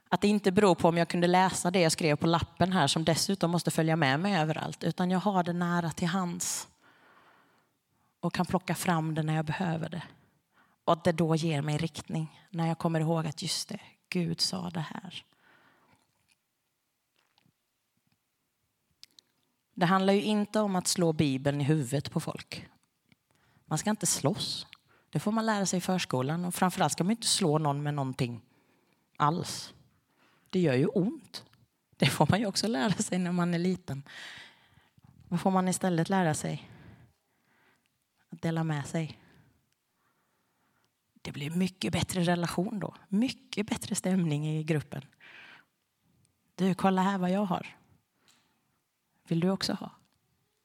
Att 0.09 0.21
det 0.21 0.27
inte 0.27 0.51
beror 0.51 0.75
på 0.75 0.88
om 0.88 0.97
jag 0.97 1.07
kunde 1.07 1.27
läsa 1.27 1.71
det 1.71 1.79
jag 1.79 1.91
skrev 1.91 2.15
på 2.15 2.27
lappen 2.27 2.71
här 2.71 2.88
som 2.88 3.03
dessutom 3.03 3.51
måste 3.51 3.71
följa 3.71 3.95
med 3.95 4.19
mig 4.19 4.35
överallt. 4.35 4.83
Utan 4.83 5.12
jag 5.12 5.19
har 5.19 5.43
det 5.43 5.53
nära 5.53 5.91
till 5.91 6.07
hands. 6.07 6.67
Och 8.19 8.33
kan 8.33 8.45
plocka 8.45 8.75
fram 8.75 9.15
det 9.15 9.24
när 9.24 9.35
jag 9.35 9.45
behöver 9.45 9.89
det. 9.89 10.03
Och 10.85 10.93
att 10.93 11.03
det 11.03 11.11
då 11.11 11.35
ger 11.35 11.61
mig 11.61 11.77
riktning. 11.77 12.41
När 12.49 12.67
jag 12.67 12.77
kommer 12.77 12.99
ihåg 12.99 13.27
att 13.27 13.41
just 13.41 13.69
det, 13.69 13.79
Gud 14.09 14.41
sa 14.41 14.69
det 14.69 14.79
här. 14.79 15.25
Det 19.73 19.85
handlar 19.85 20.13
ju 20.13 20.23
inte 20.23 20.59
om 20.59 20.75
att 20.75 20.87
slå 20.87 21.13
Bibeln 21.13 21.61
i 21.61 21.63
huvudet 21.63 22.11
på 22.11 22.19
folk. 22.19 22.67
Man 23.65 23.77
ska 23.77 23.89
inte 23.89 24.05
slåss. 24.05 24.67
Det 25.09 25.19
får 25.19 25.31
man 25.31 25.45
lära 25.45 25.65
sig 25.65 25.77
i 25.77 25.81
förskolan. 25.81 26.45
Och 26.45 26.55
framförallt 26.55 26.93
ska 26.93 27.03
man 27.03 27.11
inte 27.11 27.27
slå 27.27 27.57
någon 27.57 27.83
med 27.83 27.93
någonting 27.93 28.41
alls. 29.17 29.73
Det 30.49 30.59
gör 30.59 30.73
ju 30.73 30.85
ont. 30.85 31.43
Det 31.97 32.05
får 32.05 32.27
man 32.29 32.39
ju 32.39 32.45
också 32.45 32.67
lära 32.67 32.93
sig 32.93 33.17
när 33.17 33.31
man 33.31 33.53
är 33.53 33.59
liten. 33.59 34.03
Vad 35.27 35.41
får 35.41 35.51
man 35.51 35.67
istället 35.67 36.09
lära 36.09 36.33
sig? 36.33 36.69
Att 38.29 38.41
dela 38.41 38.63
med 38.63 38.87
sig. 38.87 39.19
Det 41.25 41.32
blir 41.32 41.50
mycket 41.50 41.94
bättre 41.94 42.22
relation 42.22 42.79
då. 42.79 42.96
Mycket 43.08 43.67
bättre 43.67 43.96
stämning 43.96 44.48
i 44.48 44.63
gruppen. 44.63 45.05
Du, 46.55 46.74
kolla 46.74 47.01
här 47.01 47.17
vad 47.17 47.32
jag 47.32 47.46
har. 47.46 47.75
Vill 49.27 49.39
du 49.39 49.50
också 49.50 49.74
ha? 49.74 49.91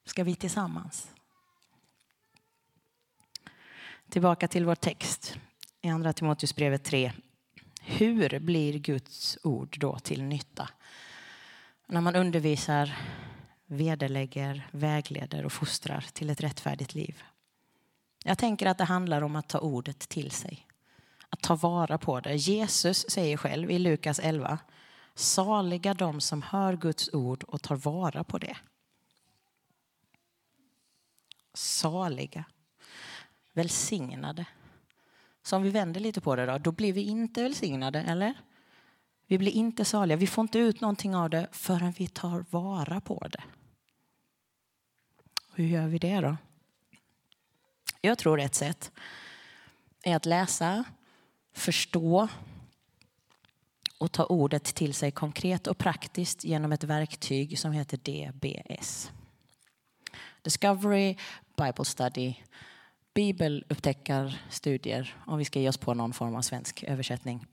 Ska 0.04 0.24
vi 0.24 0.34
tillsammans? 0.36 1.10
Tillbaka 4.08 4.48
till 4.48 4.64
vår 4.64 4.74
text 4.74 5.38
i 5.80 5.88
Andra 5.88 6.12
Timoteusbrevet 6.12 6.84
3. 6.84 7.12
Hur 7.80 8.38
blir 8.38 8.78
Guds 8.78 9.38
ord 9.42 9.76
då 9.80 9.98
till 9.98 10.22
nytta? 10.22 10.68
När 11.86 12.00
man 12.00 12.16
undervisar, 12.16 12.96
vederlägger, 13.66 14.68
vägleder 14.70 15.44
och 15.44 15.52
fostrar 15.52 16.06
till 16.12 16.30
ett 16.30 16.40
rättfärdigt 16.40 16.94
liv. 16.94 17.22
Jag 18.24 18.38
tänker 18.38 18.66
att 18.66 18.78
det 18.78 18.84
handlar 18.84 19.22
om 19.22 19.36
att 19.36 19.48
ta 19.48 19.58
ordet 19.58 19.98
till 19.98 20.30
sig. 20.30 20.66
Att 21.28 21.40
ta 21.40 21.54
vara 21.54 21.98
på 21.98 22.20
det. 22.20 22.34
Jesus 22.34 23.10
säger 23.10 23.36
själv 23.36 23.70
i 23.70 23.78
Lukas 23.78 24.18
11 24.18 24.58
Saliga 25.14 25.94
de 25.94 26.20
som 26.20 26.42
hör 26.42 26.76
Guds 26.76 27.10
ord 27.12 27.44
och 27.44 27.62
tar 27.62 27.76
vara 27.76 28.24
på 28.24 28.38
det. 28.38 28.56
Saliga. 31.54 32.44
Välsignade. 33.52 34.46
Så 35.42 35.56
om 35.56 35.62
vi 35.62 35.70
vänder 35.70 36.00
lite 36.00 36.20
på 36.20 36.36
det 36.36 36.46
då, 36.46 36.58
då 36.58 36.72
blir 36.72 36.92
vi 36.92 37.02
inte 37.02 37.42
välsignade, 37.42 38.02
eller? 38.02 38.34
Vi 39.26 39.38
blir 39.38 39.52
inte 39.52 39.84
saliga. 39.84 40.16
Vi 40.16 40.26
får 40.26 40.42
inte 40.42 40.58
ut 40.58 40.80
någonting 40.80 41.16
av 41.16 41.30
det 41.30 41.48
förrän 41.52 41.92
vi 41.92 42.06
tar 42.06 42.44
vara 42.50 43.00
på 43.00 43.26
det. 43.32 43.42
Hur 45.54 45.64
gör 45.64 45.86
vi 45.86 45.98
det 45.98 46.20
då? 46.20 46.36
Jag 48.00 48.18
tror 48.18 48.40
ett 48.40 48.54
sätt 48.54 48.92
är 50.02 50.16
att 50.16 50.26
läsa, 50.26 50.84
förstå 51.52 52.28
och 53.98 54.12
ta 54.12 54.24
ordet 54.24 54.64
till 54.64 54.94
sig 54.94 55.10
konkret 55.10 55.66
och 55.66 55.78
praktiskt 55.78 56.44
genom 56.44 56.72
ett 56.72 56.84
verktyg 56.84 57.58
som 57.58 57.72
heter 57.72 57.96
DBS. 57.96 59.10
Discovery 60.42 61.16
Bible 61.56 61.84
Study 61.84 62.34
bibelupptäckarstudier 63.14 65.16
om 65.26 65.38
vi 65.38 65.44
ska 65.44 65.60
ge 65.60 65.68
oss 65.68 65.76
på 65.76 65.94
någon 65.94 66.12
form 66.12 66.36
av 66.36 66.42
svensk 66.42 66.82
översättning. 66.82 67.46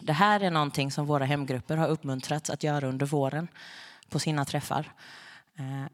Det 0.00 0.12
här 0.12 0.40
är 0.40 0.50
någonting 0.50 0.90
som 0.90 1.06
våra 1.06 1.24
hemgrupper 1.24 1.76
har 1.76 1.88
uppmuntrats 1.88 2.50
att 2.50 2.62
göra 2.62 2.88
under 2.88 3.06
våren 3.06 3.48
på 4.08 4.18
sina 4.18 4.44
träffar. 4.44 4.92
Eh, 5.56 5.84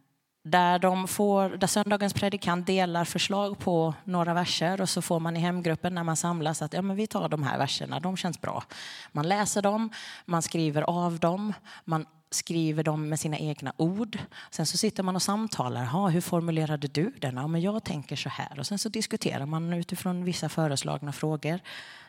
där, 0.43 0.79
de 0.79 1.09
får, 1.09 1.49
där 1.49 1.67
söndagens 1.67 2.15
predikant 2.15 2.67
delar 2.67 3.05
förslag 3.05 3.59
på 3.59 3.95
några 4.05 4.35
verser 4.35 4.81
och 4.81 4.89
så 4.89 5.03
får 5.03 5.21
man 5.21 5.37
i 5.37 5.41
hemgruppen 5.41 5.95
när 5.95 6.05
man 6.05 6.17
samlas 6.17 6.63
att 6.63 6.73
ja, 6.73 6.83
men 6.83 6.97
vi 6.97 7.07
tar 7.07 7.29
de 7.29 7.43
här 7.43 7.59
verserna, 7.59 8.01
de 8.01 8.17
känns 8.17 8.41
bra. 8.41 8.65
Man 9.13 9.29
läser 9.29 9.63
dem, 9.63 9.91
man 10.25 10.43
skriver 10.43 10.83
av 10.83 11.19
dem, 11.19 11.53
man 11.85 12.07
skriver 12.31 12.83
dem 12.83 13.09
med 13.09 13.21
sina 13.21 13.39
egna 13.39 13.73
ord. 13.77 14.19
Sen 14.51 14.67
så 14.67 14.77
sitter 14.77 15.03
man 15.03 15.17
och 15.17 15.23
samtalar. 15.23 15.85
Ha, 15.85 16.09
hur 16.09 16.21
formulerade 16.21 16.89
du 16.89 17.13
den? 17.19 17.35
Ja, 17.35 17.47
men 17.47 17.61
jag 17.61 17.85
tänker 17.85 18.17
så 18.17 18.29
här. 18.29 18.59
Och 18.59 18.67
sen 18.67 18.79
så 18.79 18.89
diskuterar 18.89 19.47
man 19.47 19.73
utifrån 19.73 20.25
vissa 20.25 20.49
föreslagna 20.49 21.13
frågor 21.13 21.61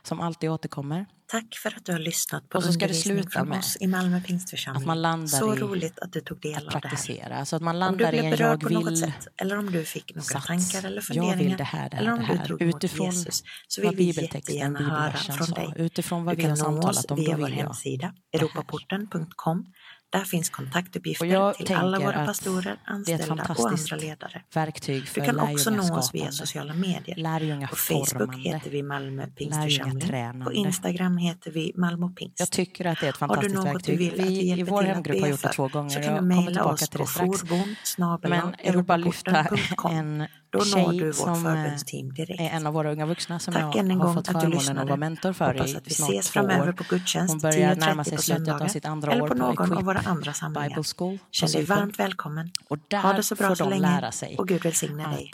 som 0.04 0.22
alltid 0.22 0.50
återkommer. 0.50 1.06
Tack 1.28 1.56
för 1.64 1.70
att 1.78 1.86
du 1.86 1.92
har 1.92 2.00
lyssnat 2.00 2.50
på 2.50 2.58
och 2.58 2.64
så 2.64 2.74
ska 2.74 2.88
det 2.88 2.94
sluta 2.94 3.44
med 3.44 3.60
oss 3.60 3.78
i 3.80 3.88
Malmö 3.88 4.22
Pingstförsamling. 4.22 4.82
Att 4.82 4.88
man 4.88 5.02
landar 5.02 5.28
så 5.28 5.56
roligt 5.56 6.00
att 6.00 6.14
du 6.14 6.22
tog 6.22 6.42
del 6.42 6.68
av 6.68 6.82
det 6.82 6.88
här. 6.88 7.46
Så 7.46 7.56
att 7.56 7.62
man 7.62 7.80
landar 7.80 8.06
om 8.06 8.12
du 8.12 8.20
blev 8.22 8.38
berörd 8.38 8.62
på 8.62 8.70
något 8.70 8.98
sätt 8.98 9.28
eller 9.38 9.58
om 9.58 9.72
du 9.72 9.86
fick 9.86 10.16
några 10.16 10.24
sats. 10.24 10.48
tankar 10.48 10.88
eller 10.88 11.02
funderingar. 11.02 11.34
Jag 11.34 11.44
vill 11.44 11.58
det 11.58 11.64
här, 11.64 11.90
det 11.90 11.96
här, 11.96 12.02
eller 12.02 12.14
om 12.14 12.20
det 12.20 12.26
här. 12.26 12.48
du 12.48 12.66
utifrån 12.66 13.12
Jesus 13.12 13.44
så 13.68 13.82
vill 13.82 13.96
vi 13.96 14.04
jättegärna 14.04 14.80
höra 14.80 15.34
från 15.34 15.52
dig. 15.52 15.74
Utifrån 15.76 16.26
vad 16.26 16.38
du 16.38 16.42
vi 16.42 16.50
har 16.50 16.56
samtalat 16.56 17.12
om, 17.12 17.18
då 17.18 17.24
vill 17.24 17.26
via 17.26 17.38
vår 17.38 17.48
hemsida 17.48 18.14
europaporten.com 18.34 19.66
där 20.12 20.24
finns 20.24 20.50
kontaktuppgifter 20.50 21.54
till 21.66 21.76
alla 21.76 22.00
våra 22.00 22.26
pastorer, 22.26 22.78
anställda 22.86 23.34
och 23.34 23.70
andra 23.70 23.96
ledare. 23.96 24.42
Verktyg 24.54 25.08
för 25.08 25.22
du 25.22 25.28
kan 25.28 25.40
också 25.40 25.70
nå 25.70 25.98
oss 25.98 26.14
via 26.14 26.32
sociala 26.32 26.74
medier. 26.74 27.68
På 27.68 27.76
Facebook 27.76 28.36
heter 28.36 28.70
vi 28.70 28.84
Malmö 28.84 29.28
Pingstförsamling. 29.28 30.44
På 30.44 30.54
Instagram 30.54 31.18
heter 31.18 31.52
vi 31.52 31.74
Malmö 31.76 32.10
Pingst. 32.10 32.40
Jag 32.40 32.52
tycker 32.52 32.86
att 32.86 33.00
det 33.00 33.06
är 33.06 33.10
ett 33.10 33.18
fantastiskt 33.18 33.56
har 33.56 33.64
du 33.64 33.72
något 33.72 33.76
verktyg. 33.76 34.14
Vi 34.14 34.60
i 34.60 34.64
vår 34.64 34.84
hemgrupp 34.84 35.22
har 35.22 35.28
gjort 35.28 35.42
det 35.42 35.54
två 35.54 35.68
gånger. 35.68 35.90
Så 35.90 36.02
kan 36.02 36.16
du 36.16 36.22
mejla 36.22 36.66
oss 36.66 36.90
på 36.90 37.06
forbon 37.06 37.76
Men 38.22 38.56
jag 38.64 38.74
vill 38.74 38.84
bara 38.84 38.98
lyfta 38.98 39.48
en 39.90 40.28
då 40.52 40.60
når 40.60 40.92
du 40.92 41.06
vårt 41.06 41.16
som 41.16 41.36
förbundsteam 41.36 42.14
direkt. 42.14 42.42
är 42.42 42.50
en 42.50 42.68
av 42.68 42.74
våra 42.74 42.92
unga 42.92 43.06
vuxna 43.06 43.40
som 43.40 43.54
Tack 43.54 43.76
jag 43.76 43.84
har 43.84 44.14
fått 44.14 44.28
förmånen 44.28 44.78
att 44.78 44.88
vara 44.88 44.98
mentor 44.98 45.34
för 45.34 45.54
Hoppas 45.54 45.74
i 45.74 45.78
att 45.78 45.88
vi 45.88 45.94
snart 45.94 46.10
ses 46.10 46.30
framöver 46.30 46.72
på 46.72 46.84
gudstjänst 46.90 47.32
Hon 47.32 47.40
börjar 47.40 47.76
10.30 47.76 47.80
närma 47.80 48.04
sig 48.04 48.16
på 48.16 48.22
slutet 48.22 48.62
av 48.62 48.68
sitt 48.68 48.86
andra 48.86 49.12
eller 49.12 49.24
år 49.24 49.28
på 49.28 49.34
någon 49.34 49.54
Equip 49.54 49.78
av 49.78 49.84
våra 49.84 50.00
andra 50.00 50.34
samlingar. 50.34 50.70
Bible 50.70 50.84
School. 50.98 51.18
Känn 51.32 51.52
dig 51.52 51.66
varmt 51.66 52.00
välkommen. 52.00 52.52
Och 52.68 52.78
där 52.88 53.02
ha 53.02 53.14
det 53.14 53.24
så 53.24 53.36
bra 53.36 53.48
får 53.48 53.56
så 53.56 53.64
de 53.64 53.70
länge 53.70 53.82
lära 53.82 54.12
sig 54.12 54.36
och 54.38 54.48
Gud 54.48 54.64
välsigne 54.64 55.08
dig. 55.08 55.32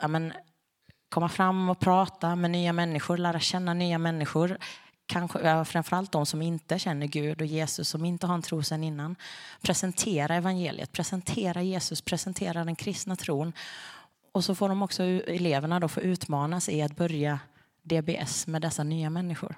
ja, 0.00 0.08
men, 0.08 0.32
komma 1.08 1.28
fram 1.28 1.70
och 1.70 1.78
prata 1.78 2.36
med 2.36 2.50
nya 2.50 2.72
människor, 2.72 3.16
lära 3.16 3.40
känna 3.40 3.74
nya 3.74 3.98
människor. 3.98 4.58
Kanske, 5.06 5.64
framförallt 5.64 6.12
de 6.12 6.26
som 6.26 6.42
inte 6.42 6.78
känner 6.78 7.06
Gud 7.06 7.40
och 7.40 7.46
Jesus, 7.46 7.88
som 7.88 8.04
inte 8.04 8.26
har 8.26 8.34
en 8.34 8.42
tro 8.42 8.62
sedan 8.62 8.84
innan. 8.84 9.16
Presentera 9.62 10.34
evangeliet, 10.34 10.92
presentera 10.92 11.62
Jesus, 11.62 12.02
presentera 12.02 12.64
den 12.64 12.76
kristna 12.76 13.16
tron. 13.16 13.52
Och 14.32 14.44
så 14.44 14.54
får 14.54 14.68
de 14.68 14.82
också 14.82 15.02
eleverna 15.02 15.80
då 15.80 15.88
få 15.88 16.00
utmanas 16.00 16.68
i 16.68 16.82
att 16.82 16.96
börja 16.96 17.38
DBS 17.82 18.46
med 18.46 18.62
dessa 18.62 18.82
nya 18.82 19.10
människor. 19.10 19.56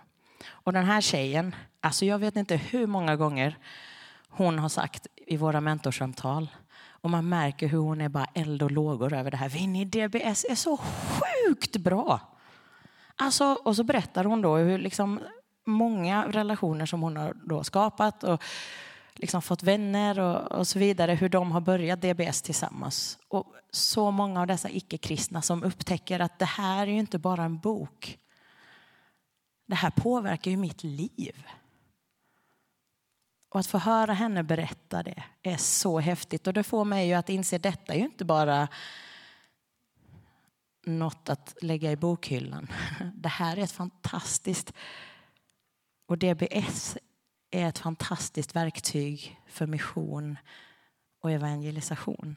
Och 0.49 0.73
den 0.73 0.85
här 0.85 1.00
tjejen, 1.00 1.55
alltså 1.81 2.05
jag 2.05 2.19
vet 2.19 2.37
inte 2.37 2.57
hur 2.57 2.87
många 2.87 3.17
gånger 3.17 3.59
hon 4.29 4.59
har 4.59 4.69
sagt 4.69 5.07
i 5.26 5.37
våra 5.37 5.61
mentorsamtal 5.61 6.49
och 7.02 7.11
man 7.11 7.29
märker 7.29 7.69
hur 7.69 7.79
hon 7.79 8.00
är 8.00 8.09
bara 8.09 8.26
eld 8.35 8.62
och 8.62 8.71
lågor 8.71 9.14
över 9.14 9.31
det 9.31 9.37
här. 9.37 9.49
Vinnie, 9.49 9.85
DBS 9.85 10.47
är 10.50 10.55
så 10.55 10.76
sjukt 10.76 11.76
bra. 11.76 12.21
Alltså, 13.17 13.45
och 13.45 13.76
så 13.76 13.85
berättar 13.85 14.25
hon 14.25 14.43
då 14.43 14.57
hur 14.57 14.79
liksom 14.79 15.21
många 15.64 16.26
relationer 16.29 16.87
som 16.87 17.02
hon 17.02 17.17
har 17.17 17.35
då 17.45 17.64
skapat 17.64 18.25
och 18.25 18.43
liksom 19.14 19.42
fått 19.42 19.62
vänner 19.62 20.21
och, 20.21 20.52
och 20.52 20.69
så 20.69 20.78
vidare, 20.78 21.14
hur 21.14 21.28
de 21.28 21.52
har 21.52 21.61
börjat 21.61 22.02
DBS 22.02 22.42
tillsammans. 22.42 23.19
Och 23.28 23.54
så 23.71 24.11
många 24.11 24.40
av 24.40 24.47
dessa 24.47 24.71
icke-kristna 24.71 25.42
som 25.42 25.62
upptäcker 25.62 26.21
att 26.21 26.38
det 26.38 26.45
här 26.45 26.87
är 26.87 26.90
ju 26.90 26.99
inte 26.99 27.19
bara 27.19 27.45
en 27.45 27.59
bok. 27.59 28.19
det 29.66 29.75
här 29.75 29.90
påverkar 29.90 30.50
ju 30.50 30.57
mitt 30.57 30.83
liv. 30.83 31.47
Och 33.49 33.61
att 33.61 33.66
få 33.66 33.78
höra 33.78 34.12
henne 34.12 34.42
berätta 34.42 35.02
det 35.02 35.23
är 35.42 35.57
så 35.57 36.00
häftigt. 36.00 36.47
Och 36.47 36.52
det 36.52 36.62
får 36.62 36.85
mig 36.85 37.09
ju 37.09 37.14
att 37.14 37.28
inse 37.28 37.57
att 37.57 37.62
detta 37.62 37.95
är 37.95 37.99
ju 37.99 38.04
inte 38.04 38.25
bara 38.25 38.69
något 40.87 41.28
att 41.28 41.57
lägga 41.62 41.92
i 41.92 41.97
bokhyllan. 41.97 42.73
Det 43.14 43.28
här 43.28 43.57
är 43.57 43.62
ett 43.62 43.73
fantastiskt... 43.73 44.73
Och 46.07 46.19
DBS 46.19 46.97
är 47.53 47.69
ett 47.69 47.79
fantastiskt 47.79 48.57
verktyg 48.57 49.41
för 49.47 49.67
mission 49.67 50.39
och 51.21 51.31
evangelisation. 51.31 52.37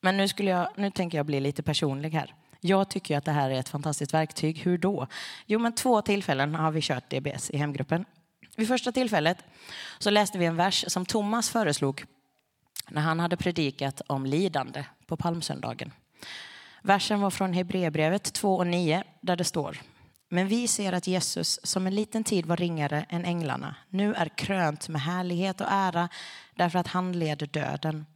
Men 0.00 0.16
nu, 0.16 0.28
skulle 0.28 0.50
jag, 0.50 0.68
nu 0.76 0.90
tänker 0.90 1.18
jag 1.18 1.26
bli 1.26 1.40
lite 1.40 1.62
personlig 1.62 2.10
här. 2.10 2.34
Jag 2.60 2.90
tycker 2.90 3.18
att 3.18 3.24
det 3.24 3.32
här 3.32 3.50
är 3.50 3.60
ett 3.60 3.68
fantastiskt 3.68 4.14
verktyg. 4.14 4.58
Hur 4.58 4.78
då? 4.78 5.06
Jo, 5.46 5.58
men 5.58 5.74
två 5.74 6.02
tillfällen 6.02 6.54
har 6.54 6.70
vi 6.70 6.80
kört 6.82 7.10
DBS 7.10 7.50
i 7.50 7.56
hemgruppen. 7.56 8.04
Vid 8.56 8.68
första 8.68 8.92
tillfället 8.92 9.38
så 9.98 10.10
läste 10.10 10.38
vi 10.38 10.46
en 10.46 10.56
vers 10.56 10.84
som 10.88 11.06
Thomas 11.06 11.50
föreslog 11.50 12.04
när 12.88 13.02
han 13.02 13.20
hade 13.20 13.36
predikat 13.36 14.02
om 14.06 14.26
lidande 14.26 14.84
på 15.06 15.16
palmsöndagen. 15.16 15.92
Versen 16.82 17.20
var 17.20 17.30
från 17.30 17.52
Hebreerbrevet 17.52 18.32
2 18.32 18.56
och 18.56 18.66
9 18.66 19.04
där 19.20 19.36
det 19.36 19.44
står 19.44 19.80
men 20.34 20.48
vi 20.48 20.68
ser 20.68 20.92
att 20.92 21.06
Jesus, 21.06 21.60
som 21.62 21.86
en 21.86 21.94
liten 21.94 22.24
tid 22.24 22.46
var 22.46 22.56
ringare 22.56 23.06
än 23.08 23.24
änglarna, 23.24 23.74
nu 23.88 24.14
är 24.14 24.28
krönt 24.28 24.88
med 24.88 25.00
härlighet 25.00 25.60
och 25.60 25.66
ära 25.70 26.08
därför 26.54 26.78
att 26.78 26.86
han 26.86 27.18
leder 27.18 27.46
döden. 27.46 28.06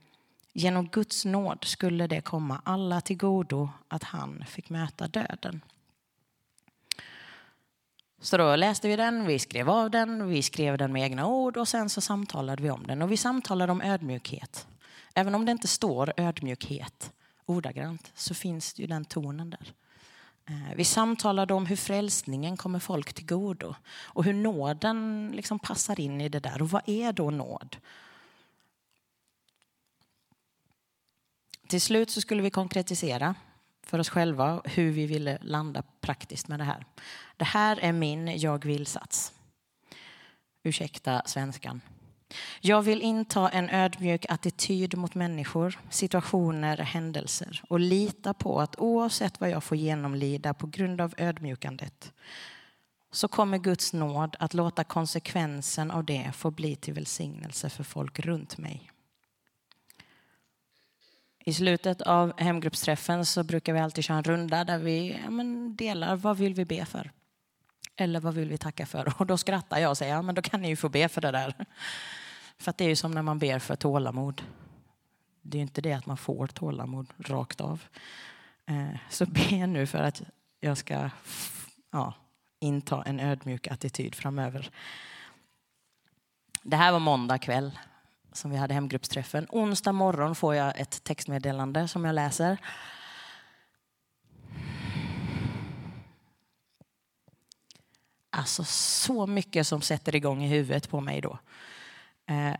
Genom 0.52 0.88
Guds 0.88 1.24
nåd 1.24 1.64
skulle 1.64 2.06
det 2.06 2.20
komma 2.20 2.62
alla 2.64 3.00
till 3.00 3.16
godo 3.16 3.70
att 3.88 4.02
han 4.02 4.44
fick 4.48 4.70
möta 4.70 5.08
döden. 5.08 5.60
Så 8.20 8.36
då 8.36 8.56
läste 8.56 8.88
vi 8.88 8.96
den, 8.96 9.26
vi 9.26 9.38
skrev 9.38 9.70
av 9.70 9.90
den, 9.90 10.28
vi 10.28 10.42
skrev 10.42 10.78
den 10.78 10.92
med 10.92 11.02
egna 11.02 11.26
ord 11.26 11.56
och 11.56 11.68
sen 11.68 11.90
så 11.90 12.00
samtalade 12.00 12.62
vi 12.62 12.70
om 12.70 12.86
den. 12.86 13.02
Och 13.02 13.12
vi 13.12 13.16
samtalade 13.16 13.72
om 13.72 13.82
ödmjukhet. 13.82 14.66
Även 15.14 15.34
om 15.34 15.44
det 15.44 15.52
inte 15.52 15.68
står 15.68 16.12
ödmjukhet 16.16 17.12
ordagrant 17.46 18.12
så 18.14 18.34
finns 18.34 18.78
ju 18.78 18.86
den 18.86 19.04
tonen 19.04 19.50
där. 19.50 19.72
Eh, 20.48 20.74
vi 20.76 20.84
samtalade 20.84 21.54
om 21.54 21.66
hur 21.66 21.76
frälsningen 21.76 22.56
kommer 22.56 22.78
folk 22.78 23.12
till 23.12 23.26
godo 23.26 23.74
och 24.00 24.24
hur 24.24 24.32
nåden 24.32 25.30
liksom 25.34 25.58
passar 25.58 26.00
in 26.00 26.20
i 26.20 26.28
det 26.28 26.40
där. 26.40 26.62
Och 26.62 26.70
vad 26.70 26.82
är 26.88 27.12
då 27.12 27.30
nåd? 27.30 27.76
Till 31.68 31.80
slut 31.80 32.10
så 32.10 32.20
skulle 32.20 32.42
vi 32.42 32.50
konkretisera 32.50 33.34
för 33.82 33.98
oss 33.98 34.08
själva 34.08 34.62
hur 34.64 34.90
vi 34.92 35.06
ville 35.06 35.38
landa 35.40 35.82
praktiskt 36.00 36.48
med 36.48 36.60
det 36.60 36.64
här. 36.64 36.86
Det 37.36 37.44
här 37.44 37.78
är 37.82 37.92
min 37.92 38.40
jag 38.40 38.64
vill-sats. 38.64 39.32
Ursäkta 40.62 41.22
svenskan. 41.26 41.80
Jag 42.60 42.82
vill 42.82 43.02
inta 43.02 43.48
en 43.48 43.70
ödmjuk 43.70 44.26
attityd 44.28 44.96
mot 44.96 45.14
människor, 45.14 45.78
situationer, 45.90 46.76
händelser 46.76 47.62
och 47.68 47.80
lita 47.80 48.34
på 48.34 48.60
att 48.60 48.78
oavsett 48.78 49.40
vad 49.40 49.50
jag 49.50 49.64
får 49.64 49.76
genomlida 49.76 50.54
på 50.54 50.66
grund 50.66 51.00
av 51.00 51.14
ödmjukandet 51.16 52.12
så 53.10 53.28
kommer 53.28 53.58
Guds 53.58 53.92
nåd 53.92 54.36
att 54.38 54.54
låta 54.54 54.84
konsekvensen 54.84 55.90
av 55.90 56.04
det 56.04 56.32
få 56.34 56.50
bli 56.50 56.76
till 56.76 56.94
välsignelse 56.94 57.70
för 57.70 57.84
folk 57.84 58.20
runt 58.20 58.58
mig. 58.58 58.90
I 61.44 61.52
slutet 61.52 62.02
av 62.02 62.40
hemgruppsträffen 62.40 63.26
så 63.26 63.42
brukar 63.42 63.72
vi 63.72 63.80
alltid 63.80 64.04
köra 64.04 64.16
en 64.16 64.24
runda 64.24 64.64
där 64.64 64.78
vi 64.78 65.20
ja, 65.24 65.30
delar 65.76 66.16
vad 66.16 66.36
vill 66.36 66.54
vi 66.54 66.64
be 66.64 66.84
för. 66.84 67.10
Eller 67.96 68.20
vad 68.20 68.34
vill 68.34 68.48
vi 68.48 68.58
tacka 68.58 68.86
för? 68.86 69.12
Och 69.18 69.26
då 69.26 69.36
skrattar 69.36 69.78
jag 69.78 69.90
och 69.90 69.98
säger, 69.98 70.14
ja 70.14 70.22
men 70.22 70.34
då 70.34 70.42
kan 70.42 70.62
ni 70.62 70.68
ju 70.68 70.76
få 70.76 70.88
be 70.88 71.08
för 71.08 71.20
det 71.20 71.30
där. 71.30 71.54
För 72.58 72.70
att 72.70 72.78
det 72.78 72.84
är 72.84 72.88
ju 72.88 72.96
som 72.96 73.10
när 73.10 73.22
man 73.22 73.38
ber 73.38 73.58
för 73.58 73.76
tålamod. 73.76 74.42
Det 75.42 75.56
är 75.56 75.58
ju 75.58 75.62
inte 75.62 75.80
det 75.80 75.92
att 75.92 76.06
man 76.06 76.16
får 76.16 76.46
tålamod 76.46 77.06
rakt 77.18 77.60
av. 77.60 77.84
Eh, 78.66 78.96
så 79.10 79.26
be 79.26 79.66
nu 79.66 79.86
för 79.86 80.02
att 80.02 80.22
jag 80.60 80.78
ska 80.78 81.10
ja, 81.90 82.14
inta 82.58 83.02
en 83.02 83.20
ödmjuk 83.20 83.66
attityd 83.66 84.14
framöver. 84.14 84.70
Det 86.62 86.76
här 86.76 86.92
var 86.92 86.98
måndag 86.98 87.38
kväll 87.38 87.78
som 88.32 88.50
vi 88.50 88.56
hade 88.56 88.74
hemgruppsträffen. 88.74 89.46
Onsdag 89.50 89.92
morgon 89.92 90.34
får 90.34 90.54
jag 90.54 90.80
ett 90.80 91.04
textmeddelande 91.04 91.88
som 91.88 92.04
jag 92.04 92.14
läser. 92.14 92.58
Alltså 98.30 98.64
så 98.64 99.26
mycket 99.26 99.66
som 99.66 99.80
sätter 99.80 100.14
igång 100.14 100.44
i 100.44 100.48
huvudet 100.48 100.90
på 100.90 101.00
mig 101.00 101.20
då. 101.20 101.38
Eh, 102.28 102.54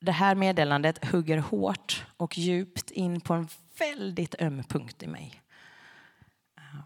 det 0.00 0.12
här 0.12 0.34
meddelandet 0.34 1.04
hugger 1.04 1.38
hårt 1.38 2.06
och 2.16 2.38
djupt 2.38 2.90
in 2.90 3.20
på 3.20 3.34
en 3.34 3.48
väldigt 3.78 4.34
öm 4.38 4.62
punkt 4.64 5.02
i 5.02 5.06
mig. 5.06 5.42
Eh, 6.58 6.80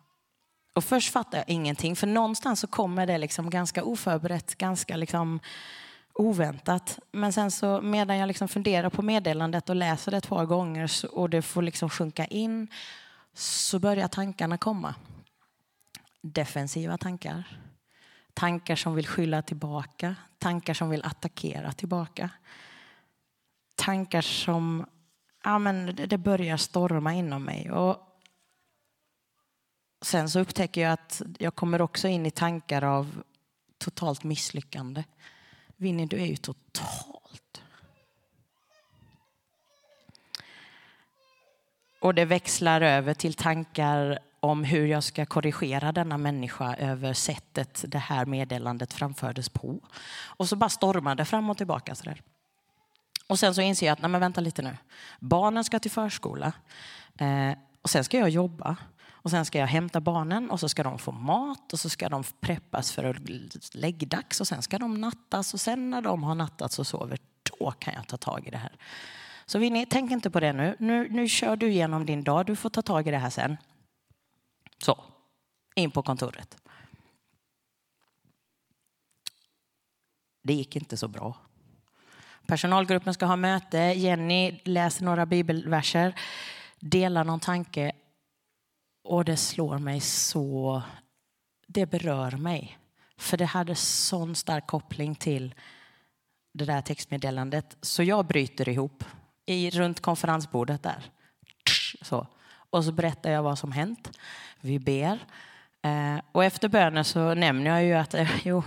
och 0.75 0.85
först 0.85 1.13
fattar 1.13 1.39
jag 1.39 1.49
ingenting, 1.49 1.97
för 1.97 2.07
någonstans 2.07 2.61
så 2.61 2.67
kommer 2.67 3.07
det 3.07 3.19
liksom 3.19 3.51
ganska 3.51 3.85
oförberett, 3.85 4.55
ganska 4.55 4.97
liksom 4.97 5.41
oväntat. 6.15 6.99
Men 7.13 7.33
sen 7.33 7.51
så 7.51 7.81
medan 7.81 8.19
jag 8.19 8.27
liksom 8.27 8.49
funderar 8.49 8.91
på 8.91 9.03
meddelandet 9.03 9.69
och 9.69 9.77
läser 9.77 10.11
det 10.11 10.17
ett 10.17 10.29
par 10.29 10.45
gånger 10.45 10.91
och 11.13 11.31
det 11.31 11.43
får 11.43 11.63
liksom 11.63 11.91
sjunka 11.91 12.25
in 12.25 12.69
så 13.35 13.79
börjar 13.79 14.09
tankarna 14.09 14.59
komma. 14.59 14.95
Defensiva 16.23 16.99
tankar 16.99 17.45
Tankar 18.35 18.77
som 18.77 18.95
vill 18.95 19.07
skylla 19.07 19.43
tillbaka, 19.43 20.17
tankar 20.39 20.75
som 20.75 20.91
vill 20.91 21.05
attackera 21.05 21.73
tillbaka. 21.73 22.31
Tankar 23.75 24.21
som, 24.21 24.87
ja 25.45 25.59
men 25.59 25.97
det 25.97 26.19
börjar 26.19 26.57
storma 26.57 27.15
inom 27.15 27.45
mig. 27.45 27.71
Och 27.71 28.21
sen 30.03 30.31
så 30.31 30.41
upptäcker 30.41 30.81
jag 30.81 30.93
att 30.93 31.23
jag 31.39 31.55
kommer 31.55 31.83
också 31.83 32.09
in 32.09 32.27
i 32.27 32.31
tankar 32.31 32.83
av 32.83 33.23
totalt 33.79 34.25
misslyckande. 34.25 35.05
Vinnie, 35.77 36.07
du 36.07 36.21
är 36.21 36.27
ju 36.27 36.37
totalt... 36.37 37.63
Och 42.01 42.15
det 42.15 42.25
växlar 42.25 42.81
över 42.81 43.15
till 43.15 43.35
tankar 43.35 44.19
om 44.45 44.65
hur 44.65 44.87
jag 44.87 45.05
ska 45.05 45.27
korrigera 45.27 45.93
denna 45.93 46.19
människa 46.19 46.75
över 46.75 47.13
sättet 47.13 47.85
det 47.89 47.99
här 47.99 48.27
meddelandet 48.27 48.93
framfördes 48.93 49.49
på. 49.49 49.81
Och 50.25 50.49
så 50.49 50.57
bara 50.57 50.71
stormar 50.71 51.15
det 51.15 51.25
fram 51.25 51.51
och 51.51 51.57
tillbaka. 51.57 51.95
Så 51.95 52.05
där. 52.05 52.23
Och 53.27 53.39
sen 53.39 53.55
så 53.55 53.61
inser 53.61 53.87
jag 53.87 53.93
att, 53.93 54.03
nej 54.03 54.11
men 54.11 54.21
vänta 54.21 54.41
lite 54.41 54.63
nu. 54.63 54.77
Barnen 55.21 55.65
ska 55.65 55.79
till 55.79 55.91
förskola 55.91 56.53
eh, 57.19 57.59
och 57.83 57.91
sen 57.91 58.05
ska 58.05 58.19
jag 58.19 58.29
jobba. 58.29 58.77
Och 59.11 59.31
sen 59.31 59.45
ska 59.45 59.59
jag 59.59 59.67
hämta 59.67 60.01
barnen 60.01 60.51
och 60.51 60.61
så 60.61 60.69
ska 60.69 60.83
de 60.83 60.99
få 60.99 61.13
mat 61.13 61.73
och 61.73 61.81
så 61.81 61.89
ska 61.89 62.09
de 62.09 62.25
preppas 62.41 62.93
för 62.93 63.19
läggdags 63.73 64.41
och 64.41 64.49
sen 64.49 64.63
ska 64.63 64.79
de 64.79 65.01
nattas 65.01 65.55
och 65.55 65.61
sen 65.61 65.91
när 65.91 66.03
de 66.03 66.23
har 66.23 66.35
nattats 66.35 66.79
och 66.79 66.87
sover, 66.87 67.19
då 67.43 67.71
kan 67.71 67.95
jag 67.95 68.07
ta 68.07 68.17
tag 68.17 68.47
i 68.47 68.51
det 68.51 68.59
här. 68.59 68.73
Så 69.47 69.59
Vinnie, 69.59 69.87
tänk 69.91 70.11
inte 70.11 70.31
på 70.31 70.41
det 70.41 70.53
nu. 70.53 70.77
nu. 70.79 71.09
Nu 71.11 71.29
kör 71.29 71.57
du 71.57 71.69
igenom 71.69 72.07
din 72.07 72.25
dag, 72.25 72.47
du 72.47 72.57
får 72.57 72.71
ta 72.71 72.83
tag 72.83 73.09
i 73.09 73.11
det 73.11 73.19
här 73.19 73.31
sen. 73.31 73.57
Så, 74.85 75.05
in 75.75 75.91
på 75.91 76.03
kontoret. 76.03 76.57
Det 80.43 80.55
gick 80.55 80.77
inte 80.77 80.97
så 80.97 81.09
bra. 81.09 81.37
Personalgruppen 82.47 83.15
ska 83.15 83.27
ha 83.27 83.37
möte. 83.37 83.79
Jenny 83.79 84.61
läser 84.65 85.05
några 85.05 85.27
bibelverser, 85.27 86.21
delar 86.81 87.25
någon 87.25 87.41
tanke 87.41 87.93
och 89.05 89.25
det 89.25 89.37
slår 89.37 89.79
mig 89.79 90.01
så... 90.01 90.83
Det 91.67 91.87
berör 91.87 92.31
mig. 92.31 92.79
För 93.17 93.37
det 93.37 93.45
hade 93.45 93.75
sån 93.75 94.35
stark 94.35 94.67
koppling 94.67 95.15
till 95.15 95.55
det 96.53 96.65
där 96.65 96.83
textmeddelandet. 96.83 97.77
Så 97.81 98.03
jag 98.03 98.27
bryter 98.27 98.69
ihop 98.69 99.05
i, 99.47 99.71
runt 99.71 100.01
konferensbordet 100.01 100.83
där. 100.83 101.11
Så. 102.03 102.27
Och 102.75 102.85
så 102.85 102.93
berättar 102.93 103.31
jag 103.31 103.43
vad 103.43 103.59
som 103.59 103.73
hänt. 103.73 104.19
Vi 104.61 104.79
ber. 104.79 105.19
Eh, 105.83 106.21
och 106.33 106.45
efter 106.45 106.69
bönen 106.69 107.05
så 107.05 107.35
nämner 107.35 107.71
jag 107.71 107.85
ju 107.85 107.93
att 107.93 108.15
eh, 108.15 108.31
jo, 108.47 108.63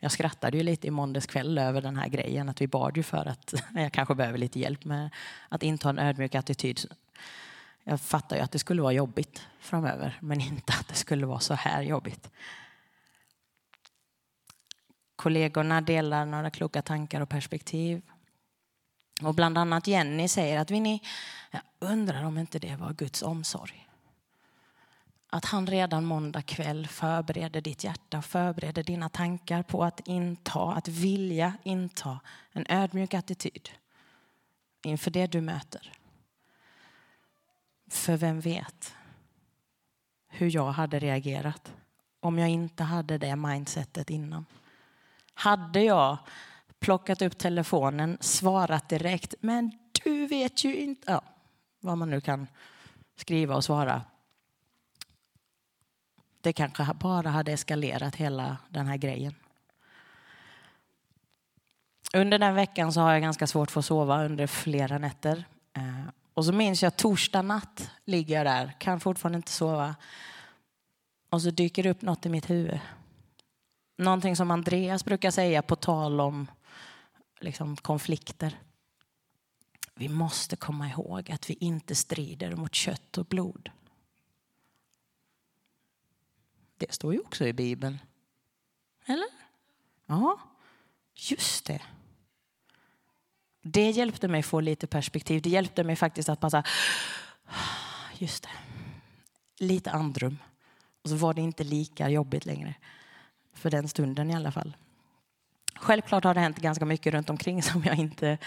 jag 0.00 0.12
skrattade 0.12 0.56
ju 0.56 0.62
lite 0.62 0.86
i 0.86 0.90
måndags 0.90 1.26
kväll 1.26 1.58
över 1.58 1.80
den 1.80 1.96
här 1.96 2.08
grejen 2.08 2.48
att 2.48 2.60
vi 2.60 2.66
bad 2.66 2.96
ju 2.96 3.02
för 3.02 3.28
att 3.28 3.54
jag 3.74 3.92
kanske 3.92 4.14
behöver 4.14 4.38
lite 4.38 4.60
hjälp 4.60 4.84
med 4.84 5.10
att 5.48 5.62
inta 5.62 5.90
en 5.90 5.98
ödmjuk 5.98 6.34
attityd. 6.34 6.80
Jag 7.84 8.00
fattar 8.00 8.36
ju 8.36 8.42
att 8.42 8.52
det 8.52 8.58
skulle 8.58 8.82
vara 8.82 8.92
jobbigt 8.92 9.46
framöver 9.60 10.18
men 10.20 10.40
inte 10.40 10.72
att 10.72 10.88
det 10.88 10.94
skulle 10.94 11.26
vara 11.26 11.40
så 11.40 11.54
här 11.54 11.82
jobbigt. 11.82 12.30
Kollegorna 15.16 15.80
delar 15.80 16.26
några 16.26 16.50
kloka 16.50 16.82
tankar 16.82 17.20
och 17.20 17.28
perspektiv. 17.28 18.02
Och 19.22 19.34
bland 19.34 19.58
annat 19.58 19.86
Jenny 19.86 20.28
säger 20.28 20.58
att 20.58 20.70
ni, 20.70 21.02
jag 21.50 21.62
undrar 21.78 22.24
om 22.24 22.38
inte 22.38 22.58
det 22.58 22.76
var 22.76 22.92
Guds 22.92 23.22
omsorg. 23.22 23.88
att 25.30 25.44
han 25.44 25.66
redan 25.66 26.04
måndag 26.04 26.42
kväll 26.42 26.86
förbereder 26.86 27.60
ditt 27.60 27.84
hjärta 27.84 28.18
och 28.18 28.24
förbereder 28.24 28.82
dina 28.82 29.08
tankar 29.08 29.62
på 29.62 29.84
att 29.84 30.00
inta, 30.08 30.72
att 30.72 30.88
vilja 30.88 31.54
inta 31.62 32.20
en 32.52 32.66
ödmjuk 32.68 33.14
attityd 33.14 33.68
inför 34.82 35.10
det 35.10 35.26
du 35.26 35.40
möter. 35.40 35.92
För 37.88 38.16
vem 38.16 38.40
vet 38.40 38.94
hur 40.28 40.54
jag 40.54 40.72
hade 40.72 40.98
reagerat 40.98 41.72
om 42.20 42.38
jag 42.38 42.48
inte 42.48 42.84
hade 42.84 43.18
det 43.18 43.36
mindsetet 43.36 44.10
innan. 44.10 44.46
Hade 45.34 45.80
jag 45.82 46.18
plockat 46.80 47.22
upp 47.22 47.38
telefonen, 47.38 48.18
svarat 48.20 48.88
direkt, 48.88 49.34
men 49.40 49.78
du 50.04 50.26
vet 50.26 50.64
ju 50.64 50.76
inte, 50.76 51.12
ja, 51.12 51.22
vad 51.80 51.98
man 51.98 52.10
nu 52.10 52.20
kan 52.20 52.46
skriva 53.16 53.56
och 53.56 53.64
svara. 53.64 54.02
Det 56.40 56.52
kanske 56.52 56.94
bara 57.00 57.28
hade 57.28 57.52
eskalerat 57.52 58.16
hela 58.16 58.56
den 58.68 58.86
här 58.86 58.96
grejen. 58.96 59.34
Under 62.14 62.38
den 62.38 62.54
veckan 62.54 62.92
så 62.92 63.00
har 63.00 63.12
jag 63.12 63.22
ganska 63.22 63.46
svårt 63.46 63.70
för 63.70 63.80
att 63.80 63.86
sova 63.86 64.24
under 64.24 64.46
flera 64.46 64.98
nätter. 64.98 65.44
Eh, 65.72 66.08
och 66.34 66.44
så 66.44 66.52
minns 66.52 66.82
jag 66.82 66.96
torsdag 66.96 67.42
natt 67.42 67.90
ligger 68.04 68.36
jag 68.36 68.46
där, 68.46 68.74
kan 68.78 69.00
fortfarande 69.00 69.36
inte 69.36 69.52
sova. 69.52 69.94
Och 71.30 71.42
så 71.42 71.50
dyker 71.50 71.82
det 71.82 71.90
upp 71.90 72.02
något 72.02 72.26
i 72.26 72.28
mitt 72.28 72.50
huvud. 72.50 72.80
Någonting 73.98 74.36
som 74.36 74.50
Andreas 74.50 75.04
brukar 75.04 75.30
säga 75.30 75.62
på 75.62 75.76
tal 75.76 76.20
om 76.20 76.46
liksom, 77.40 77.76
konflikter. 77.76 78.58
Vi 79.94 80.08
måste 80.08 80.56
komma 80.56 80.88
ihåg 80.88 81.30
att 81.30 81.50
vi 81.50 81.54
inte 81.54 81.94
strider 81.94 82.56
mot 82.56 82.74
kött 82.74 83.18
och 83.18 83.26
blod. 83.26 83.70
Det 86.76 86.92
står 86.92 87.14
ju 87.14 87.20
också 87.20 87.46
i 87.46 87.52
Bibeln. 87.52 87.98
Eller? 89.06 89.28
Ja, 90.06 90.38
just 91.14 91.64
det. 91.64 91.82
Det 93.62 93.90
hjälpte 93.90 94.28
mig 94.28 94.42
få 94.42 94.60
lite 94.60 94.86
perspektiv. 94.86 95.42
Det 95.42 95.50
hjälpte 95.50 95.84
mig 95.84 95.96
faktiskt 95.96 96.28
att 96.28 96.40
passa... 96.40 96.64
Ah, 97.44 98.12
just 98.18 98.42
det, 98.42 98.50
lite 99.64 99.90
andrum. 99.90 100.38
Och 101.02 101.10
så 101.10 101.16
var 101.16 101.34
det 101.34 101.40
inte 101.40 101.64
lika 101.64 102.08
jobbigt 102.08 102.46
längre. 102.46 102.74
För 103.52 103.70
den 103.70 103.88
stunden 103.88 104.30
i 104.30 104.34
alla 104.34 104.52
fall. 104.52 104.76
Självklart 105.80 106.24
har 106.24 106.34
det 106.34 106.40
hänt 106.40 106.58
ganska 106.58 106.84
mycket 106.84 107.14
runt 107.14 107.30
omkring 107.30 107.62
som 107.62 107.84
jag 107.84 107.98
inte 107.98 108.38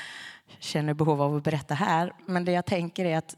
känner 0.60 0.94
behov 0.94 1.22
av 1.22 1.36
att 1.36 1.44
berätta 1.44 1.74
här. 1.74 2.14
Men 2.26 2.46
det 2.46 2.52
jag 2.52 2.66
tänker 2.66 3.06
är 3.06 3.18
att 3.18 3.36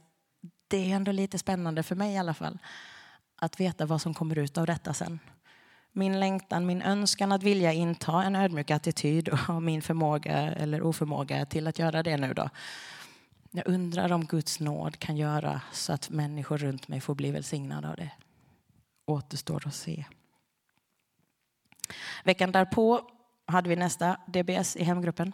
det 0.67 0.91
är 0.91 0.95
ändå 0.95 1.11
lite 1.11 1.37
spännande 1.37 1.83
för 1.83 1.95
mig 1.95 2.13
i 2.13 2.17
alla 2.17 2.33
fall. 2.33 2.59
Att 3.35 3.59
veta 3.59 3.85
vad 3.85 4.01
som 4.01 4.13
kommer 4.13 4.37
ut 4.37 4.57
av 4.57 4.65
detta 4.65 4.93
sen. 4.93 5.19
Min 5.91 6.19
längtan, 6.19 6.65
min 6.65 6.81
önskan 6.81 7.31
att 7.31 7.43
vilja 7.43 7.73
inta 7.73 8.23
en 8.23 8.35
ödmjuk 8.35 8.71
attityd 8.71 9.29
och 9.29 9.63
min 9.63 9.81
förmåga 9.81 10.37
eller 10.37 10.81
oförmåga 10.81 11.45
till 11.45 11.67
att 11.67 11.79
göra 11.79 12.03
det 12.03 12.17
nu 12.17 12.33
då. 12.33 12.49
Jag 13.51 13.67
undrar 13.67 14.11
om 14.11 14.25
Guds 14.25 14.59
nåd 14.59 14.99
kan 14.99 15.17
göra 15.17 15.61
så 15.71 15.93
att 15.93 16.09
människor 16.09 16.57
runt 16.57 16.87
mig 16.87 17.01
får 17.01 17.15
bli 17.15 17.31
välsignade 17.31 17.89
av 17.89 17.95
det. 17.95 18.11
Återstår 19.05 19.63
att 19.67 19.75
se. 19.75 20.05
Veckan 22.23 22.51
därpå 22.51 23.01
hade 23.45 23.69
vi 23.69 23.75
nästa 23.75 24.17
DBS 24.27 24.75
i 24.75 24.83
hemgruppen. 24.83 25.33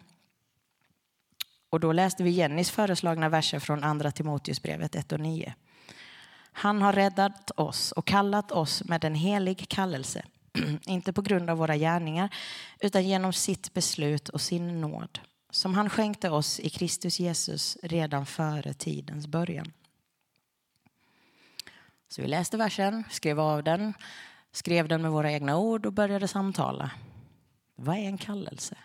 Och 1.69 1.79
då 1.79 1.91
läste 1.91 2.23
vi 2.23 2.29
Jennys 2.29 2.71
föreslagna 2.71 3.29
verser 3.29 3.59
från 3.59 3.83
Andra 3.83 4.11
Timoteusbrevet 4.11 4.95
1 4.95 5.11
och 5.11 5.19
9. 5.19 5.53
Han 6.51 6.81
har 6.81 6.93
räddat 6.93 7.51
oss 7.55 7.91
och 7.91 8.07
kallat 8.07 8.51
oss 8.51 8.83
med 8.83 9.03
en 9.03 9.15
helig 9.15 9.69
kallelse, 9.69 10.25
inte 10.85 11.13
på 11.13 11.21
grund 11.21 11.49
av 11.49 11.57
våra 11.57 11.77
gärningar, 11.77 12.35
utan 12.79 13.07
genom 13.07 13.33
sitt 13.33 13.73
beslut 13.73 14.29
och 14.29 14.41
sin 14.41 14.81
nåd, 14.81 15.19
som 15.49 15.73
han 15.73 15.89
skänkte 15.89 16.29
oss 16.29 16.59
i 16.59 16.69
Kristus 16.69 17.19
Jesus 17.19 17.77
redan 17.83 18.25
före 18.25 18.73
tidens 18.73 19.27
början. 19.27 19.71
Så 22.09 22.21
vi 22.21 22.27
läste 22.27 22.57
versen, 22.57 23.03
skrev 23.09 23.39
av 23.39 23.63
den, 23.63 23.93
skrev 24.51 24.87
den 24.87 25.01
med 25.01 25.11
våra 25.11 25.31
egna 25.31 25.57
ord 25.57 25.85
och 25.85 25.93
började 25.93 26.27
samtala. 26.27 26.91
Vad 27.79 27.95
är 27.95 28.01
en 28.03 28.17
kallelse? 28.17 28.77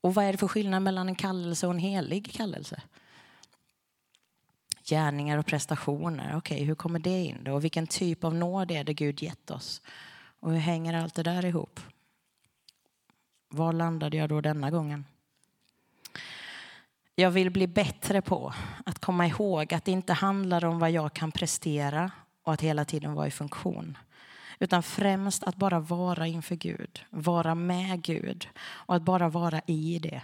Och 0.00 0.14
vad 0.14 0.24
är 0.24 0.32
det 0.32 0.38
för 0.38 0.48
skillnad 0.48 0.82
mellan 0.82 1.08
en 1.08 1.14
kallelse 1.14 1.66
och 1.66 1.72
en 1.72 1.78
helig 1.78 2.32
kallelse? 2.32 2.82
Gärningar 4.84 5.38
och 5.38 5.46
prestationer, 5.46 6.36
okej, 6.36 6.54
okay, 6.54 6.66
hur 6.66 6.74
kommer 6.74 6.98
det 6.98 7.24
in 7.24 7.44
då? 7.44 7.52
Och 7.52 7.64
vilken 7.64 7.86
typ 7.86 8.24
av 8.24 8.34
nåd 8.34 8.70
är 8.70 8.84
det 8.84 8.94
Gud 8.94 9.22
gett 9.22 9.50
oss? 9.50 9.82
Och 10.40 10.52
hur 10.52 10.58
hänger 10.58 10.94
allt 10.94 11.14
det 11.14 11.22
där 11.22 11.44
ihop? 11.44 11.80
Var 13.48 13.72
landade 13.72 14.16
jag 14.16 14.28
då 14.28 14.40
denna 14.40 14.70
gången? 14.70 15.04
Jag 17.14 17.30
vill 17.30 17.50
bli 17.50 17.66
bättre 17.66 18.22
på 18.22 18.54
att 18.86 18.98
komma 18.98 19.26
ihåg 19.26 19.74
att 19.74 19.84
det 19.84 19.92
inte 19.92 20.12
handlar 20.12 20.64
om 20.64 20.78
vad 20.78 20.90
jag 20.90 21.12
kan 21.12 21.32
prestera 21.32 22.10
och 22.42 22.52
att 22.52 22.60
hela 22.60 22.84
tiden 22.84 23.14
vara 23.14 23.26
i 23.26 23.30
funktion. 23.30 23.98
Utan 24.58 24.82
främst 24.82 25.42
att 25.42 25.56
bara 25.56 25.80
vara 25.80 26.26
inför 26.26 26.54
Gud, 26.54 27.04
vara 27.10 27.54
med 27.54 28.02
Gud 28.02 28.48
och 28.58 28.94
att 28.94 29.02
bara 29.02 29.28
vara 29.28 29.60
i 29.66 29.98
det. 29.98 30.22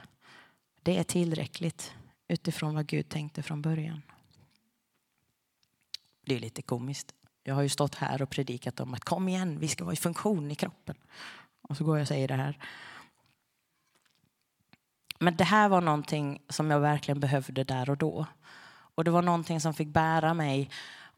Det 0.83 0.99
är 0.99 1.05
tillräckligt 1.05 1.95
utifrån 2.29 2.75
vad 2.75 2.87
Gud 2.87 3.09
tänkte 3.09 3.43
från 3.43 3.63
början. 3.63 4.03
Det 6.27 6.35
är 6.35 6.41
lite 6.41 6.63
komiskt. 6.63 7.15
Jag 7.45 7.55
har 7.55 7.63
ju 7.63 7.69
stått 7.69 7.95
här 7.95 8.23
och 8.23 8.31
predikat 8.31 8.81
om 8.81 8.95
att 8.95 9.05
kom 9.05 9.29
igen, 9.29 9.59
vi 9.59 9.69
ska 9.69 9.85
vara 9.85 9.93
i 9.93 9.97
funktion 9.97 10.51
i 10.51 10.55
kroppen. 10.55 10.97
Och 11.63 11.77
så 11.77 11.85
går 11.85 11.97
jag 11.97 12.03
och 12.03 12.09
säger 12.09 12.29
det 12.29 12.35
här. 12.35 12.59
Men 15.19 15.37
det 15.37 15.45
här 15.45 15.69
var 15.69 15.81
någonting 15.81 16.43
som 16.49 16.71
jag 16.71 16.81
verkligen 16.81 17.21
behövde 17.21 17.65
där 17.65 17.91
och 17.91 17.97
då. 17.97 18.27
Och 18.95 19.05
det 19.05 19.11
var 19.11 19.23
någonting 19.23 19.61
som 19.61 19.75
fick 19.75 19.89
bära 19.89 20.35
mig 20.35 20.71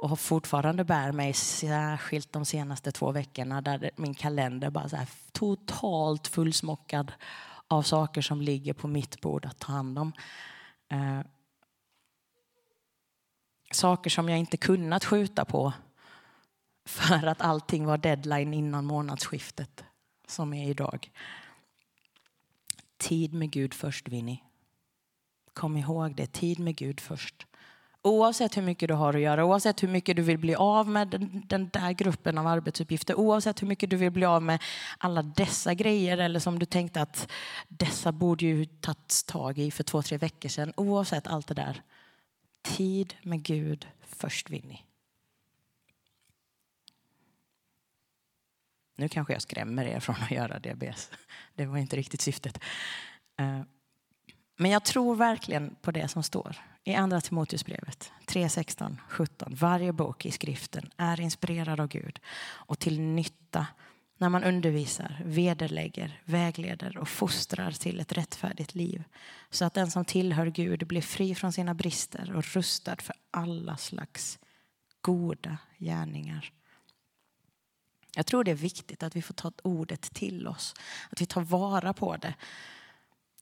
och 0.04 0.20
fortfarande 0.20 0.84
bär 0.84 1.12
mig 1.12 1.32
särskilt 1.32 2.32
de 2.32 2.44
senaste 2.44 2.92
två 2.92 3.12
veckorna 3.12 3.60
där 3.60 3.90
min 3.96 4.14
kalender 4.14 4.70
bara 4.70 4.88
så 4.88 4.96
här 4.96 5.08
totalt 5.32 6.28
fullsmockad 6.28 7.12
av 7.68 7.82
saker 7.82 8.22
som 8.22 8.40
ligger 8.40 8.72
på 8.72 8.88
mitt 8.88 9.20
bord 9.20 9.46
att 9.46 9.58
ta 9.58 9.72
hand 9.72 9.98
om. 9.98 10.12
Eh, 10.88 11.20
saker 13.72 14.10
som 14.10 14.28
jag 14.28 14.38
inte 14.38 14.56
kunnat 14.56 15.04
skjuta 15.04 15.44
på 15.44 15.72
för 16.84 17.26
att 17.26 17.40
allting 17.40 17.86
var 17.86 17.98
deadline 17.98 18.54
innan 18.54 18.84
månadsskiftet 18.84 19.84
som 20.26 20.54
är 20.54 20.70
idag. 20.70 21.10
Tid 22.96 23.34
med 23.34 23.50
Gud 23.50 23.74
först, 23.74 24.08
Vinnie. 24.08 24.42
Kom 25.52 25.76
ihåg 25.76 26.14
det, 26.14 26.26
tid 26.26 26.58
med 26.58 26.76
Gud 26.76 27.00
först. 27.00 27.46
Oavsett 28.06 28.56
hur 28.56 28.62
mycket 28.62 28.88
du 28.88 28.94
har 28.94 29.14
att 29.14 29.20
göra, 29.20 29.44
oavsett 29.44 29.82
hur 29.82 29.88
mycket 29.88 30.16
du 30.16 30.22
vill 30.22 30.38
bli 30.38 30.54
av 30.54 30.88
med 30.88 31.08
den, 31.08 31.42
den, 31.46 31.68
där 31.68 31.92
gruppen 31.92 32.38
av 32.38 32.46
arbetsuppgifter, 32.46 33.14
oavsett 33.14 33.62
hur 33.62 33.66
mycket 33.66 33.90
du 33.90 33.96
vill 33.96 34.10
bli 34.10 34.24
av 34.24 34.42
med 34.42 34.62
alla 34.98 35.22
dessa 35.22 35.74
grejer 35.74 36.18
eller 36.18 36.40
som 36.40 36.58
du 36.58 36.66
tänkte 36.66 37.02
att 37.02 37.30
dessa 37.68 38.12
borde 38.12 38.44
ju 38.44 38.64
tagits 38.64 39.24
tag 39.24 39.58
i 39.58 39.70
för 39.70 39.84
två, 39.84 40.02
tre 40.02 40.18
veckor 40.18 40.48
sedan. 40.48 40.72
Oavsett 40.76 41.26
allt 41.26 41.46
det 41.46 41.54
där. 41.54 41.82
Tid 42.62 43.14
med 43.22 43.42
Gud 43.42 43.88
först, 44.02 44.50
Vinnie. 44.50 44.82
Nu 48.96 49.08
kanske 49.08 49.32
jag 49.32 49.42
skrämmer 49.42 49.84
er 49.84 50.00
från 50.00 50.16
att 50.16 50.30
göra 50.30 50.58
diabetes. 50.58 51.10
Det 51.54 51.66
var 51.66 51.78
inte 51.78 51.96
riktigt 51.96 52.20
syftet. 52.20 52.60
Eh, 53.38 53.60
men 54.56 54.70
jag 54.70 54.84
tror 54.84 55.16
verkligen 55.16 55.76
på 55.82 55.90
det 55.90 56.08
som 56.08 56.22
står 56.22 56.56
i 56.84 56.94
Andra 56.94 57.20
Timoteusbrevet 57.20 58.12
3, 58.26 58.48
16, 58.48 59.00
17. 59.08 59.54
Varje 59.54 59.92
bok 59.92 60.26
i 60.26 60.30
skriften 60.30 60.90
är 60.96 61.20
inspirerad 61.20 61.80
av 61.80 61.88
Gud 61.88 62.20
och 62.46 62.78
till 62.78 63.00
nytta 63.00 63.66
när 64.18 64.28
man 64.28 64.44
undervisar, 64.44 65.22
vederlägger, 65.24 66.20
vägleder 66.24 66.98
och 66.98 67.08
fostrar 67.08 67.70
till 67.70 68.00
ett 68.00 68.12
rättfärdigt 68.12 68.74
liv 68.74 69.04
så 69.50 69.64
att 69.64 69.74
den 69.74 69.90
som 69.90 70.04
tillhör 70.04 70.46
Gud 70.46 70.86
blir 70.86 71.02
fri 71.02 71.34
från 71.34 71.52
sina 71.52 71.74
brister 71.74 72.32
och 72.36 72.44
rustad 72.44 72.96
för 72.96 73.14
alla 73.30 73.76
slags 73.76 74.38
goda 75.00 75.58
gärningar. 75.78 76.52
Jag 78.16 78.26
tror 78.26 78.44
det 78.44 78.50
är 78.50 78.54
viktigt 78.54 79.02
att 79.02 79.16
vi 79.16 79.22
får 79.22 79.34
ta 79.34 79.52
ordet 79.62 80.02
till 80.02 80.48
oss, 80.48 80.74
att 81.10 81.20
vi 81.20 81.26
tar 81.26 81.40
vara 81.40 81.92
på 81.92 82.16
det. 82.16 82.34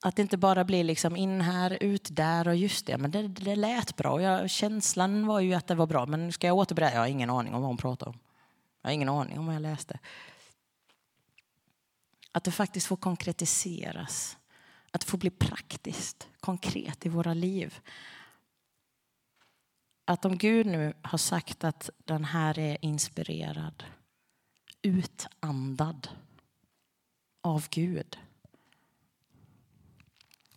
Att 0.05 0.17
det 0.17 0.23
inte 0.23 0.37
bara 0.37 0.65
blir 0.65 0.85
liksom 0.85 1.17
in 1.17 1.41
här, 1.41 1.79
ut 1.81 2.09
där 2.13 2.49
och 2.49 2.57
just 2.57 2.87
det, 2.87 2.99
men 2.99 3.11
det, 3.11 3.29
det 3.29 3.57
lät 3.57 3.97
bra. 3.97 4.23
Jag, 4.23 4.51
känslan 4.51 5.27
var 5.27 5.41
ju 5.41 5.55
att 5.55 5.67
det 5.67 5.75
var 5.75 5.87
bra, 5.87 6.07
men 6.07 6.33
ska 6.33 6.47
jag 6.47 6.57
återberätta? 6.57 6.95
Jag 6.95 7.01
har 7.01 7.07
ingen 7.07 7.31
aning 7.31 7.55
om 7.55 7.61
vad 7.61 7.69
hon 7.69 7.77
pratar 7.77 8.09
om. 8.09 8.19
Jag 8.83 8.89
har 8.89 8.95
ingen 8.95 9.09
aning 9.09 9.39
om 9.39 9.47
vad 9.47 9.55
jag 9.55 9.63
läste. 9.63 9.99
Att 12.33 12.45
det 12.45 12.51
faktiskt 12.51 12.87
får 12.87 12.97
konkretiseras. 12.97 14.37
Att 14.91 15.01
det 15.01 15.07
får 15.07 15.19
bli 15.19 15.31
praktiskt, 15.31 16.29
konkret 16.41 17.07
i 17.07 17.09
våra 17.09 17.35
liv. 17.35 17.81
att 20.05 20.25
om 20.25 20.39
Gud 20.39 20.67
nu 20.67 20.95
har 21.03 21.19
sagt 21.19 21.65
att 21.65 21.91
den 22.05 22.25
här 22.25 22.59
är 22.59 22.79
inspirerad, 22.81 23.85
utandad 24.83 26.09
av 27.41 27.67
Gud. 27.71 28.19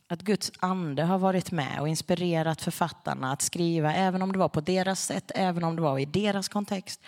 Att 0.07 0.21
Guds 0.21 0.51
ande 0.59 1.03
har 1.03 1.17
varit 1.17 1.51
med 1.51 1.79
och 1.81 1.87
inspirerat 1.87 2.61
författarna 2.61 3.31
att 3.31 3.41
skriva, 3.41 3.93
även 3.93 4.21
om 4.21 4.31
det 4.31 4.39
var 4.39 4.49
på 4.49 4.61
deras 4.61 5.05
sätt, 5.05 5.31
även 5.35 5.63
om 5.63 5.75
det 5.75 5.81
var 5.81 5.99
i 5.99 6.05
deras 6.05 6.49
kontext. 6.49 7.01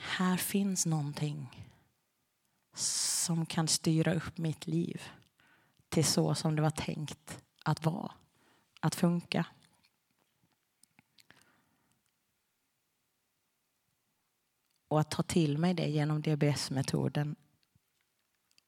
Här 0.00 0.36
finns 0.36 0.86
någonting 0.86 1.66
som 2.74 3.46
kan 3.46 3.68
styra 3.68 4.14
upp 4.14 4.38
mitt 4.38 4.66
liv 4.66 5.02
till 5.88 6.04
så 6.04 6.34
som 6.34 6.56
det 6.56 6.62
var 6.62 6.70
tänkt 6.70 7.42
att 7.64 7.84
vara, 7.84 8.12
att 8.80 8.94
funka. 8.94 9.46
Och 14.88 15.00
att 15.00 15.10
ta 15.10 15.22
till 15.22 15.58
mig 15.58 15.74
det 15.74 15.88
genom 15.88 16.22
DBS-metoden 16.22 17.36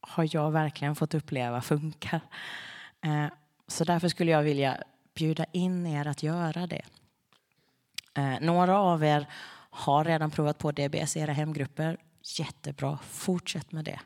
har 0.02 0.28
jag 0.32 0.50
verkligen 0.50 0.94
fått 0.94 1.14
uppleva 1.14 1.60
funkar. 1.60 2.20
Eh, 3.04 3.26
så 3.68 3.84
därför 3.84 4.08
skulle 4.08 4.30
jag 4.30 4.42
vilja 4.42 4.82
bjuda 5.14 5.44
in 5.52 5.86
er 5.86 6.06
att 6.06 6.22
göra 6.22 6.66
det. 6.66 6.82
Eh, 8.14 8.40
några 8.40 8.78
av 8.78 9.04
er 9.04 9.26
har 9.70 10.04
redan 10.04 10.30
provat 10.30 10.58
på 10.58 10.72
DBS 10.72 11.16
i 11.16 11.20
era 11.20 11.32
hemgrupper. 11.32 11.96
Jättebra, 12.38 12.98
fortsätt 13.02 13.72
med 13.72 13.84
det. 13.84 14.00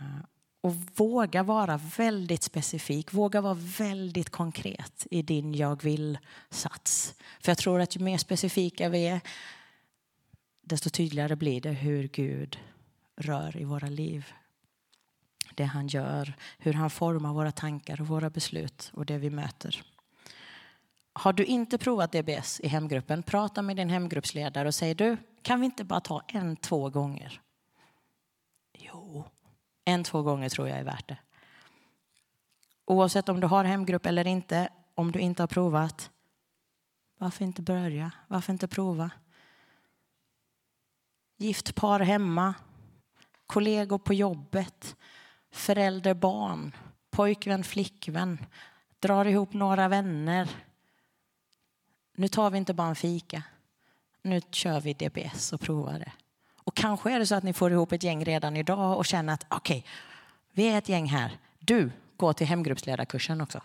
Eh, 0.00 0.24
och 0.60 0.74
våga 0.74 1.42
vara 1.42 1.80
väldigt 1.96 2.42
specifik, 2.42 3.12
våga 3.12 3.40
vara 3.40 3.54
väldigt 3.78 4.30
konkret 4.30 5.06
i 5.10 5.22
din 5.22 5.54
jag 5.54 5.82
vill-sats. 5.82 7.14
För 7.40 7.50
jag 7.50 7.58
tror 7.58 7.80
att 7.80 7.96
ju 7.96 8.00
mer 8.00 8.18
specifika 8.18 8.88
vi 8.88 9.06
är, 9.06 9.20
desto 10.62 10.90
tydligare 10.90 11.36
blir 11.36 11.60
det 11.60 11.70
hur 11.70 12.08
Gud 12.08 12.58
rör 13.16 13.56
i 13.56 13.64
våra 13.64 13.88
liv. 13.88 14.32
Det 15.54 15.64
han 15.64 15.86
gör, 15.86 16.34
hur 16.58 16.72
han 16.72 16.90
formar 16.90 17.32
våra 17.32 17.52
tankar 17.52 18.00
och 18.00 18.06
våra 18.06 18.30
beslut 18.30 18.90
och 18.94 19.06
det 19.06 19.18
vi 19.18 19.30
möter. 19.30 19.82
Har 21.12 21.32
du 21.32 21.44
inte 21.44 21.78
provat 21.78 22.12
DBS 22.12 22.60
i 22.60 22.68
hemgruppen, 22.68 23.22
prata 23.22 23.62
med 23.62 23.76
din 23.76 23.90
hemgruppsledare 23.90 24.68
och 24.68 24.74
säg 24.74 24.94
du, 24.94 25.16
kan 25.42 25.60
vi 25.60 25.66
inte 25.66 25.84
bara 25.84 26.00
ta 26.00 26.22
en, 26.28 26.56
två 26.56 26.90
gånger? 26.90 27.40
Jo, 28.72 29.24
en, 29.84 30.04
två 30.04 30.22
gånger 30.22 30.48
tror 30.48 30.68
jag 30.68 30.78
är 30.78 30.84
värt 30.84 31.08
det. 31.08 31.18
Oavsett 32.84 33.28
om 33.28 33.40
du 33.40 33.46
har 33.46 33.64
hemgrupp 33.64 34.06
eller 34.06 34.26
inte, 34.26 34.68
om 34.94 35.12
du 35.12 35.18
inte 35.18 35.42
har 35.42 35.48
provat, 35.48 36.10
varför 37.18 37.44
inte 37.44 37.62
börja? 37.62 38.12
Varför 38.28 38.52
inte 38.52 38.68
prova? 38.68 39.10
Gift 41.36 41.74
par 41.74 42.00
hemma, 42.00 42.54
kollegor 43.46 43.98
på 43.98 44.14
jobbet, 44.14 44.96
förälder, 45.50 46.14
barn, 46.14 46.76
pojkvän, 47.10 47.64
flickvän, 47.64 48.46
drar 48.98 49.24
ihop 49.24 49.52
några 49.52 49.88
vänner. 49.88 50.48
Nu 52.16 52.28
tar 52.28 52.50
vi 52.50 52.58
inte 52.58 52.74
bara 52.74 52.88
en 52.88 52.96
fika. 52.96 53.42
Nu 54.22 54.40
kör 54.50 54.80
vi 54.80 54.94
DBS 54.94 55.52
och 55.52 55.60
provar 55.60 55.98
det. 55.98 56.12
Och 56.56 56.76
kanske 56.76 57.12
är 57.12 57.18
det 57.18 57.26
så 57.26 57.34
att 57.34 57.44
ni 57.44 57.52
får 57.52 57.72
ihop 57.72 57.92
ett 57.92 58.02
gäng 58.02 58.24
redan 58.24 58.56
idag 58.56 58.98
och 58.98 59.06
känner 59.06 59.34
att 59.34 59.46
okej, 59.48 59.78
okay, 59.78 59.90
vi 60.52 60.68
är 60.68 60.78
ett 60.78 60.88
gäng 60.88 61.06
här. 61.06 61.38
Du 61.58 61.90
går 62.16 62.32
till 62.32 62.46
hemgruppsledarkursen 62.46 63.40
också. 63.40 63.62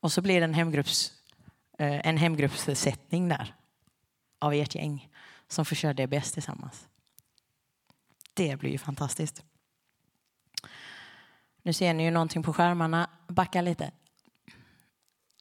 Och 0.00 0.12
så 0.12 0.22
blir 0.22 0.40
det 0.40 0.44
en, 0.44 0.54
hemgrupps, 0.54 1.12
eh, 1.78 2.06
en 2.06 2.16
hemgruppssättning 2.16 3.28
där 3.28 3.54
av 4.38 4.54
ert 4.54 4.74
gäng 4.74 5.08
som 5.48 5.64
får 5.64 5.76
köra 5.76 5.94
DBS 5.94 6.32
tillsammans. 6.32 6.88
Det 8.34 8.56
blir 8.56 8.70
ju 8.70 8.78
fantastiskt. 8.78 9.42
Nu 11.62 11.72
ser 11.72 11.94
ni 11.94 12.04
ju 12.04 12.10
någonting 12.10 12.42
på 12.42 12.52
skärmarna. 12.52 13.10
Backa 13.28 13.60
lite. 13.60 13.90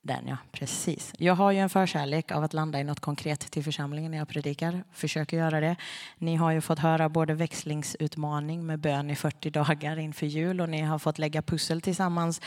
Den 0.01 0.27
ja, 0.27 0.37
precis. 0.51 1.13
Jag 1.17 1.35
har 1.35 1.51
ju 1.51 1.59
en 1.59 1.69
förkärlek 1.69 2.31
av 2.31 2.43
att 2.43 2.53
landa 2.53 2.79
i 2.79 2.83
något 2.83 2.99
konkret 2.99 3.39
till 3.39 3.63
församlingen 3.63 4.11
när 4.11 4.17
jag 4.17 4.27
predikar. 4.27 4.83
Försöker 4.91 5.37
göra 5.37 5.59
det. 5.59 5.75
Ni 6.17 6.35
har 6.35 6.51
ju 6.51 6.61
fått 6.61 6.79
höra 6.79 7.09
både 7.09 7.33
växlingsutmaning 7.33 8.65
med 8.65 8.79
bön 8.79 9.09
i 9.09 9.15
40 9.15 9.49
dagar 9.49 9.99
inför 9.99 10.25
jul 10.25 10.61
och 10.61 10.69
ni 10.69 10.81
har 10.81 10.99
fått 10.99 11.17
lägga 11.17 11.41
pussel 11.41 11.81
tillsammans. 11.81 12.41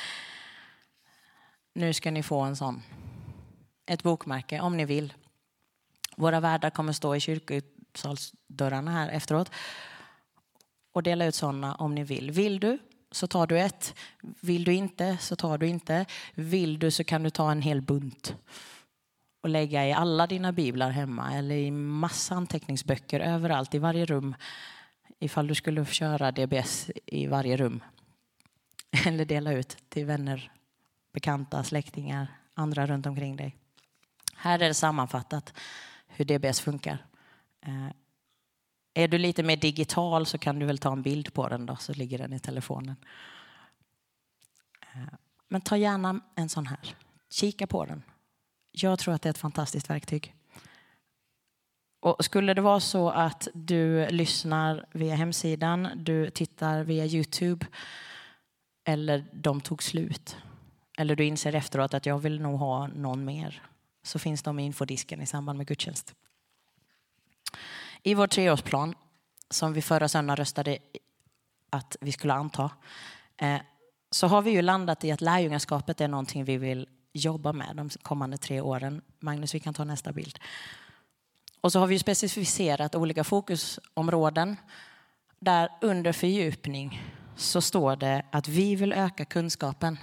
Nu 1.74 1.92
ska 1.92 2.11
ni 2.11 2.22
få 2.22 2.40
en 2.40 2.56
sån. 2.56 2.82
Ett 3.87 4.02
bokmärke 4.02 4.61
om 4.61 4.76
ni 4.76 4.85
vill. 4.85 5.12
Våra 6.16 6.40
värdar 6.40 6.70
kommer 6.70 6.92
stå 6.92 7.16
i 7.16 7.20
kyrkosalsdörrarna 7.20 8.90
här 8.90 9.08
efteråt 9.08 9.50
och 10.92 11.02
dela 11.02 11.24
ut 11.24 11.35
sådana 11.35 11.74
om 11.74 11.94
ni 11.94 12.04
vill. 12.04 12.30
Vill 12.30 12.61
du 12.61 12.78
så 13.12 13.27
tar 13.27 13.46
du 13.46 13.61
ett. 13.61 13.94
Vill 14.40 14.64
du 14.64 14.75
inte 14.75 15.16
så 15.20 15.37
tar 15.37 15.59
du 15.59 15.68
inte. 15.68 16.07
Vill 16.35 16.79
du 16.79 16.90
så 16.90 17.05
kan 17.05 17.22
du 17.22 17.31
ta 17.31 17.51
en 17.51 17.62
hel 17.62 17.83
bunt 17.83 18.37
och 19.40 19.48
lägga 19.48 19.87
i 19.87 19.92
alla 19.92 20.27
dina 20.27 20.53
biblar 20.53 20.90
hemma 20.90 21.35
eller 21.35 21.55
i 21.55 21.70
massa 21.70 22.35
anteckningsböcker 22.35 23.20
överallt 23.20 23.75
i 23.75 23.79
varje 23.79 24.05
rum 24.05 24.35
ifall 25.18 25.46
du 25.46 25.55
skulle 25.55 25.85
köra 25.85 26.33
DBS 26.33 26.90
i 27.07 27.27
varje 27.27 27.57
rum. 27.57 27.83
Eller 29.07 29.25
dela 29.25 29.53
ut 29.53 29.77
till 29.88 30.07
vänner, 30.07 30.53
bekanta, 31.12 31.64
släktingar, 31.64 32.27
andra 32.55 32.87
runt 32.87 33.07
omkring 33.07 33.37
dig. 33.37 33.57
Här 34.37 34.59
är 34.59 34.68
det 34.68 34.75
sammanfattat 34.75 35.55
hur 36.07 36.25
DBS 36.25 36.61
funkar. 36.61 36.98
Eh, 37.61 37.88
är 38.94 39.09
du 39.09 39.18
lite 39.18 39.42
mer 39.42 39.57
digital 39.57 40.26
så 40.26 40.38
kan 40.38 40.59
du 40.59 40.66
väl 40.66 40.78
ta 40.78 40.92
en 40.92 41.02
bild 41.02 41.35
på 41.35 41.48
den 41.48 41.66
då, 41.66 41.76
så 41.76 41.92
ligger 41.92 42.18
den 42.18 42.33
i 42.33 42.38
telefonen. 42.38 42.96
Eh, 44.81 45.14
men 45.48 45.61
ta 45.61 45.76
gärna 45.76 46.20
en 46.35 46.48
sån 46.48 46.66
här. 46.66 46.96
Kika 47.31 47.66
på 47.66 47.85
den. 47.85 48.02
Jag 48.72 48.98
tror 48.98 49.14
att 49.14 49.22
det 49.22 49.28
är 49.28 49.31
ett 49.31 49.38
fantastiskt 49.38 49.90
verktyg. 49.90 50.35
Och 52.00 52.24
skulle 52.24 52.55
det 52.55 52.61
vara 52.61 52.81
så 52.81 53.11
att 53.11 53.48
du 53.55 54.07
lyssnar 54.07 54.87
via 54.92 55.14
hemsidan, 55.14 55.88
du 55.96 56.31
tittar 56.31 56.85
via 56.85 57.07
Youtube 57.07 57.66
eller 58.85 59.24
de 59.33 59.61
tog 59.61 59.83
slut 59.83 60.37
eller 60.98 61.16
du 61.16 61.24
inser 61.24 61.55
efteråt 61.55 61.94
att 61.94 62.07
jag 62.07 62.18
vill 62.18 62.40
nog 62.40 62.59
ha 62.59 62.87
någon 62.87 63.24
mer 63.24 63.62
så 64.02 64.18
finns 64.18 64.42
de 64.42 64.59
i 64.59 64.64
infodisken 64.64 65.20
i 65.20 65.26
samband 65.26 65.59
med 65.59 65.66
gudstjänst. 65.66 66.14
I 68.02 68.14
vår 68.14 68.26
treårsplan, 68.26 68.94
som 69.50 69.72
vi 69.72 69.82
förra 69.82 70.08
söndagen 70.08 70.36
röstade 70.36 70.78
att 71.70 71.96
vi 72.00 72.12
skulle 72.12 72.32
anta, 72.32 72.70
eh, 73.36 73.60
så 74.10 74.26
har 74.26 74.42
vi 74.42 74.50
ju 74.50 74.62
landat 74.62 75.04
i 75.04 75.12
att 75.12 75.20
lärjungaskapet 75.20 76.00
är 76.00 76.08
någonting 76.08 76.44
vi 76.44 76.56
vill 76.56 76.88
jobba 77.12 77.52
med 77.52 77.76
de 77.76 77.90
kommande 78.02 78.38
tre 78.38 78.60
åren. 78.60 79.02
Magnus, 79.20 79.54
vi 79.54 79.60
kan 79.60 79.74
ta 79.74 79.84
nästa 79.84 80.12
bild. 80.12 80.38
Och 81.60 81.72
så 81.72 81.78
har 81.78 81.86
vi 81.86 81.98
specificerat 81.98 82.94
olika 82.94 83.24
fokusområden 83.24 84.56
där 85.38 85.68
under 85.80 86.12
fördjupning 86.12 87.02
så 87.36 87.60
står 87.60 87.96
det 87.96 88.26
att 88.32 88.48
vi 88.48 88.76
vill 88.76 88.92
öka 88.92 89.24
kunskapen 89.24 89.98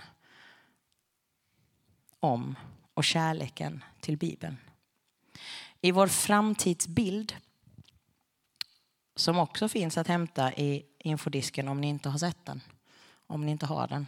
om 2.19 2.55
och 2.93 3.03
kärleken 3.03 3.83
till 4.01 4.17
Bibeln. 4.17 4.57
I 5.81 5.91
vår 5.91 6.07
framtidsbild 6.07 7.35
som 9.19 9.39
också 9.39 9.69
finns 9.69 9.97
att 9.97 10.08
hämta 10.08 10.53
i 10.53 10.86
infodisken 10.97 11.67
om 11.67 11.82
ni 11.82 11.88
inte 11.88 12.10
har 12.10 12.17
sett 12.17 12.45
den. 12.45 12.62
Om 13.27 13.45
ni 13.45 13.51
inte 13.51 13.65
har 13.65 13.88
den. 13.88 14.08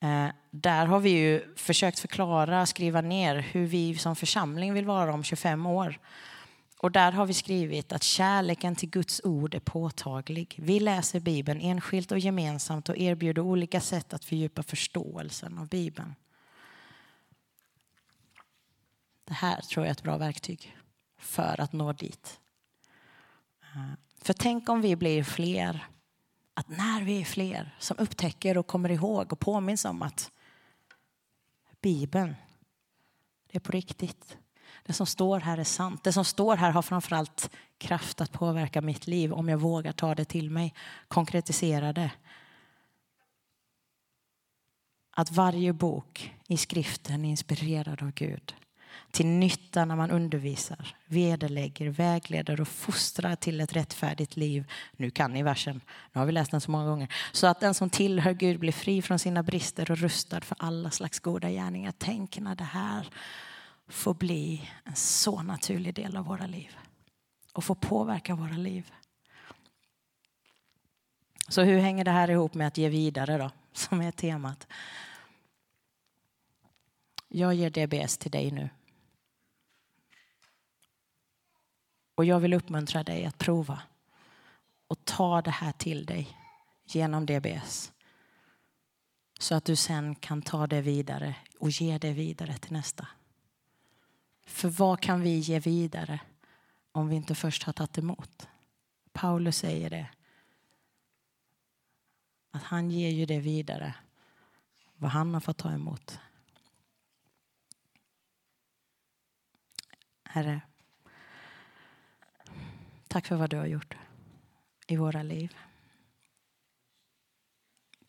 Eh, 0.00 0.32
där 0.50 0.86
har 0.86 1.00
vi 1.00 1.10
ju 1.10 1.54
försökt 1.56 1.98
förklara, 1.98 2.66
skriva 2.66 3.00
ner 3.00 3.36
hur 3.36 3.66
vi 3.66 3.98
som 3.98 4.16
församling 4.16 4.74
vill 4.74 4.84
vara 4.86 5.12
om 5.12 5.24
25 5.24 5.66
år. 5.66 5.98
Och 6.78 6.90
där 6.90 7.12
har 7.12 7.26
vi 7.26 7.34
skrivit 7.34 7.92
att 7.92 8.02
kärleken 8.02 8.76
till 8.76 8.90
Guds 8.90 9.20
ord 9.24 9.54
är 9.54 9.60
påtaglig. 9.60 10.54
Vi 10.58 10.80
läser 10.80 11.20
Bibeln 11.20 11.60
enskilt 11.60 12.12
och 12.12 12.18
gemensamt 12.18 12.88
och 12.88 12.98
erbjuder 12.98 13.42
olika 13.42 13.80
sätt 13.80 14.14
att 14.14 14.24
fördjupa 14.24 14.62
förståelsen 14.62 15.58
av 15.58 15.68
Bibeln. 15.68 16.14
Det 19.24 19.34
här 19.34 19.60
tror 19.60 19.86
jag 19.86 19.88
är 19.88 19.92
ett 19.92 20.02
bra 20.02 20.16
verktyg 20.16 20.76
för 21.18 21.60
att 21.60 21.72
nå 21.72 21.92
dit. 21.92 22.40
Eh, 23.74 24.09
för 24.22 24.32
tänk 24.32 24.68
om 24.68 24.80
vi 24.80 24.96
blir 24.96 25.24
fler, 25.24 25.86
att 26.54 26.68
när 26.68 27.02
vi 27.02 27.20
är 27.20 27.24
fler 27.24 27.76
som 27.78 27.98
upptäcker 27.98 28.58
och 28.58 28.66
kommer 28.66 28.90
ihåg 28.90 29.32
och 29.32 29.40
påminns 29.40 29.84
om 29.84 30.02
att 30.02 30.30
Bibeln, 31.80 32.34
det 33.46 33.56
är 33.56 33.60
på 33.60 33.72
riktigt. 33.72 34.36
Det 34.82 34.92
som 34.92 35.06
står 35.06 35.40
här 35.40 35.58
är 35.58 35.64
sant. 35.64 36.04
Det 36.04 36.12
som 36.12 36.24
står 36.24 36.56
här 36.56 36.70
har 36.70 36.82
framförallt 36.82 37.50
kraft 37.78 38.20
att 38.20 38.32
påverka 38.32 38.80
mitt 38.80 39.06
liv 39.06 39.32
om 39.32 39.48
jag 39.48 39.58
vågar 39.58 39.92
ta 39.92 40.14
det 40.14 40.24
till 40.24 40.50
mig, 40.50 40.74
konkretisera 41.08 41.92
det. 41.92 42.10
Att 45.10 45.30
varje 45.30 45.72
bok 45.72 46.34
i 46.46 46.56
skriften 46.56 47.24
är 47.24 47.30
inspirerad 47.30 48.02
av 48.02 48.12
Gud 48.12 48.54
till 49.10 49.26
nytta 49.26 49.84
när 49.84 49.96
man 49.96 50.10
undervisar, 50.10 50.96
vederlägger, 51.06 51.88
vägleder 51.88 52.60
och 52.60 52.68
fostrar 52.68 53.36
till 53.36 53.60
ett 53.60 53.72
rättfärdigt 53.72 54.36
liv. 54.36 54.64
Nu 54.92 55.10
kan 55.10 55.32
ni 55.32 55.42
versen, 55.42 55.80
nu 56.12 56.18
har 56.18 56.26
vi 56.26 56.32
läst 56.32 56.50
den 56.50 56.60
så 56.60 56.70
många 56.70 56.86
gånger. 56.86 57.14
Så 57.32 57.46
att 57.46 57.60
den 57.60 57.74
som 57.74 57.90
tillhör 57.90 58.32
Gud 58.32 58.58
blir 58.60 58.72
fri 58.72 59.02
från 59.02 59.18
sina 59.18 59.42
brister 59.42 59.90
och 59.90 59.98
rustad 59.98 60.40
för 60.40 60.56
alla 60.60 60.90
slags 60.90 61.20
goda 61.20 61.50
gärningar. 61.50 61.92
Tänk 61.98 62.38
när 62.38 62.54
det 62.54 62.64
här 62.64 63.08
får 63.88 64.14
bli 64.14 64.70
en 64.84 64.96
så 64.96 65.42
naturlig 65.42 65.94
del 65.94 66.16
av 66.16 66.24
våra 66.24 66.46
liv 66.46 66.76
och 67.52 67.64
får 67.64 67.74
påverka 67.74 68.34
våra 68.34 68.56
liv. 68.56 68.92
Så 71.48 71.62
hur 71.62 71.78
hänger 71.78 72.04
det 72.04 72.10
här 72.10 72.30
ihop 72.30 72.54
med 72.54 72.66
att 72.66 72.78
ge 72.78 72.88
vidare 72.88 73.38
då, 73.38 73.50
som 73.72 74.00
är 74.00 74.10
temat? 74.10 74.66
Jag 77.28 77.54
ger 77.54 77.70
DBS 77.70 78.18
till 78.18 78.30
dig 78.30 78.50
nu. 78.50 78.68
Och 82.20 82.24
jag 82.24 82.40
vill 82.40 82.54
uppmuntra 82.54 83.04
dig 83.04 83.24
att 83.24 83.38
prova 83.38 83.82
och 84.86 85.04
ta 85.04 85.42
det 85.42 85.50
här 85.50 85.72
till 85.72 86.06
dig 86.06 86.36
genom 86.84 87.26
DBS. 87.26 87.92
Så 89.38 89.54
att 89.54 89.64
du 89.64 89.76
sen 89.76 90.14
kan 90.14 90.42
ta 90.42 90.66
det 90.66 90.80
vidare 90.80 91.36
och 91.58 91.70
ge 91.70 91.98
det 91.98 92.12
vidare 92.12 92.58
till 92.58 92.72
nästa. 92.72 93.08
För 94.46 94.68
vad 94.68 95.00
kan 95.00 95.20
vi 95.20 95.38
ge 95.38 95.58
vidare 95.58 96.20
om 96.92 97.08
vi 97.08 97.16
inte 97.16 97.34
först 97.34 97.62
har 97.62 97.72
tagit 97.72 97.98
emot? 97.98 98.48
Paulus 99.12 99.56
säger 99.56 99.90
det. 99.90 100.08
Att 102.50 102.62
han 102.62 102.90
ger 102.90 103.10
ju 103.10 103.26
det 103.26 103.40
vidare, 103.40 103.94
vad 104.96 105.10
han 105.10 105.34
har 105.34 105.40
fått 105.40 105.58
ta 105.58 105.72
emot. 105.72 106.18
Herre, 110.24 110.60
tack 113.10 113.26
för 113.26 113.36
vad 113.36 113.50
du 113.50 113.56
har 113.56 113.66
gjort 113.66 113.96
i 114.86 114.96
våra 114.96 115.22
liv. 115.22 115.56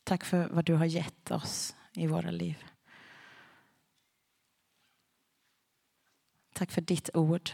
Tack 0.03 0.23
för 0.23 0.47
vad 0.47 0.65
du 0.65 0.73
har 0.75 0.85
gett 0.85 1.31
oss 1.31 1.75
i 1.93 2.07
våra 2.07 2.31
liv. 2.31 2.63
Tack 6.53 6.71
för 6.71 6.81
ditt 6.81 7.09
ord. 7.13 7.49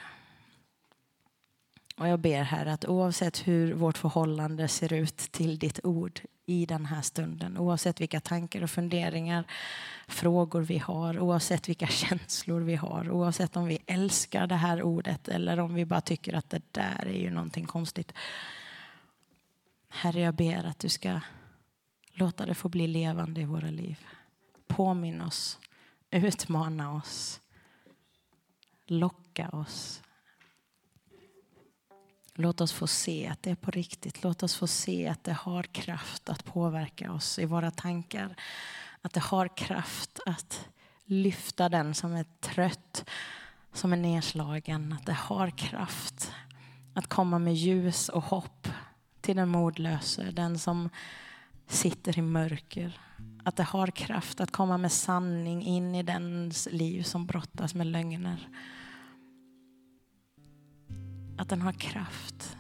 Och 1.97 2.07
jag 2.07 2.19
ber 2.19 2.43
Herre 2.43 2.73
att 2.73 2.86
oavsett 2.86 3.47
hur 3.47 3.73
vårt 3.73 3.97
förhållande 3.97 4.67
ser 4.67 4.93
ut 4.93 5.17
till 5.17 5.60
ditt 5.60 5.79
ord 5.83 6.21
i 6.45 6.65
den 6.65 6.86
här 6.86 7.01
stunden, 7.01 7.57
oavsett 7.57 8.01
vilka 8.01 8.19
tankar 8.19 8.63
och 8.63 8.69
funderingar, 8.69 9.43
frågor 10.07 10.62
vi 10.62 10.77
har, 10.77 11.19
oavsett 11.19 11.69
vilka 11.69 11.88
känslor 11.88 12.62
vi 12.62 12.75
har, 12.75 13.12
oavsett 13.12 13.55
om 13.55 13.65
vi 13.65 13.79
älskar 13.86 14.47
det 14.47 14.55
här 14.55 14.81
ordet 14.81 15.27
eller 15.27 15.60
om 15.60 15.73
vi 15.73 15.86
bara 15.86 16.01
tycker 16.01 16.33
att 16.33 16.49
det 16.49 16.62
där 16.71 17.05
är 17.05 17.19
ju 17.19 17.29
någonting 17.29 17.65
konstigt. 17.65 18.13
Herre, 19.89 20.19
jag 20.19 20.33
ber 20.33 20.63
att 20.63 20.79
du 20.79 20.89
ska 20.89 21.19
låta 22.13 22.45
det 22.45 22.55
få 22.55 22.69
bli 22.69 22.88
levande 22.88 23.41
i 23.41 23.45
våra 23.45 23.69
liv. 23.69 24.05
Påminn 24.67 25.21
oss, 25.21 25.60
utmana 26.12 26.93
oss, 26.93 27.41
locka 28.88 29.49
oss 29.49 30.01
Låt 32.39 32.62
oss 32.62 32.71
få 32.71 32.88
se 32.88 33.28
att 33.28 33.43
det 33.43 33.52
är 33.52 33.56
på 33.56 33.71
riktigt. 33.71 34.23
Låt 34.23 34.43
oss 34.43 34.56
få 34.56 34.67
se 34.67 35.08
att 35.08 35.23
det 35.23 35.34
har 35.34 35.63
kraft 35.63 36.30
att 36.30 36.45
påverka 36.45 37.12
oss 37.12 37.39
i 37.39 37.45
våra 37.45 37.71
tankar. 37.71 38.36
Att 39.02 39.13
det 39.13 39.19
har 39.19 39.58
kraft 39.58 40.19
att 40.26 40.67
lyfta 41.06 41.69
den 41.69 41.95
som 41.95 42.13
är 42.13 42.26
trött, 42.39 43.10
som 43.73 43.93
är 43.93 43.97
nedslagen. 43.97 44.93
Att 44.93 45.06
det 45.06 45.13
har 45.13 45.50
kraft 45.50 46.32
att 46.93 47.08
komma 47.08 47.39
med 47.39 47.56
ljus 47.56 48.10
och 48.10 48.23
hopp 48.23 48.67
till 49.21 49.36
den 49.36 49.50
modlöse, 49.50 50.32
den 50.32 50.60
som 50.60 50.89
sitter 51.67 52.19
i 52.19 52.21
mörker. 52.21 53.00
Att 53.43 53.56
det 53.56 53.63
har 53.63 53.88
kraft 53.88 54.39
att 54.39 54.52
komma 54.52 54.78
med 54.78 54.91
sanning 54.91 55.63
in 55.63 55.95
i 55.95 56.04
dens 56.04 56.67
liv 56.71 57.04
som 57.04 57.26
brottas 57.26 57.76
med 57.76 57.88
lögner 57.88 58.47
att 61.38 61.50
den 61.50 61.62
har 61.62 61.73
kraft 61.73 62.58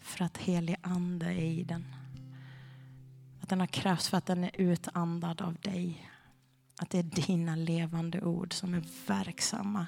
för 0.00 0.24
att 0.24 0.38
helig 0.38 0.76
ande 0.82 1.26
är 1.26 1.44
i 1.44 1.64
den. 1.64 1.84
Att 3.42 3.48
den 3.48 3.60
har 3.60 3.66
kraft 3.66 4.06
för 4.06 4.16
att 4.16 4.26
den 4.26 4.44
är 4.44 4.50
utandad 4.54 5.42
av 5.42 5.54
dig. 5.54 6.10
Att 6.78 6.90
det 6.90 6.98
är 6.98 7.26
dina 7.26 7.56
levande 7.56 8.20
ord 8.20 8.52
som 8.52 8.74
är 8.74 8.84
verksamma. 9.06 9.86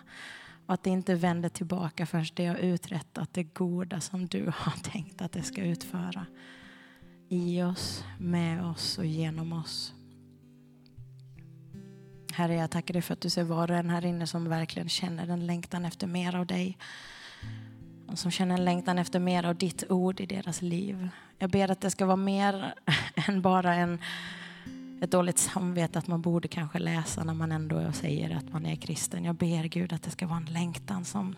Och 0.66 0.74
att 0.74 0.82
det 0.82 0.90
inte 0.90 1.14
vänder 1.14 1.48
tillbaka 1.48 2.06
förrän 2.06 2.26
det 2.34 2.46
har 2.46 2.56
uträttat 2.56 3.34
det 3.34 3.42
goda 3.42 4.00
som 4.00 4.26
du 4.26 4.52
har 4.56 4.82
tänkt 4.82 5.22
att 5.22 5.32
det 5.32 5.42
ska 5.42 5.62
utföra. 5.62 6.26
I 7.28 7.62
oss, 7.62 8.04
med 8.18 8.64
oss 8.64 8.98
och 8.98 9.06
genom 9.06 9.52
oss. 9.52 9.94
Herre, 12.36 12.54
jag 12.54 12.70
tackar 12.70 12.92
dig 12.92 13.02
för 13.02 13.12
att 13.12 13.20
du 13.20 13.30
ser 13.30 13.44
var 13.44 13.70
och 13.70 13.76
en 13.76 13.90
här 13.90 14.06
inne 14.06 14.26
som 14.26 14.48
verkligen 14.48 14.88
känner 14.88 15.28
en 15.28 15.46
längtan 15.46 15.84
efter 15.84 16.06
mer 16.06 16.36
av 16.36 16.46
dig. 16.46 16.78
Och 18.06 18.18
som 18.18 18.30
känner 18.30 18.54
en 18.54 18.64
längtan 18.64 18.98
efter 18.98 19.20
mer 19.20 19.44
av 19.44 19.56
ditt 19.56 19.90
ord 19.90 20.20
i 20.20 20.26
deras 20.26 20.62
liv. 20.62 21.08
Jag 21.38 21.50
ber 21.50 21.70
att 21.70 21.80
det 21.80 21.90
ska 21.90 22.06
vara 22.06 22.16
mer 22.16 22.74
än 23.28 23.42
bara 23.42 23.74
en, 23.74 23.98
ett 25.00 25.10
dåligt 25.10 25.38
samvete 25.38 25.98
att 25.98 26.06
man 26.06 26.22
borde 26.22 26.48
kanske 26.48 26.78
läsa 26.78 27.24
när 27.24 27.34
man 27.34 27.52
ändå 27.52 27.92
säger 27.92 28.36
att 28.36 28.52
man 28.52 28.66
är 28.66 28.76
kristen. 28.76 29.24
Jag 29.24 29.34
ber 29.34 29.64
Gud 29.64 29.92
att 29.92 30.02
det 30.02 30.10
ska 30.10 30.26
vara 30.26 30.38
en 30.38 30.52
längtan 30.52 31.04
som 31.04 31.34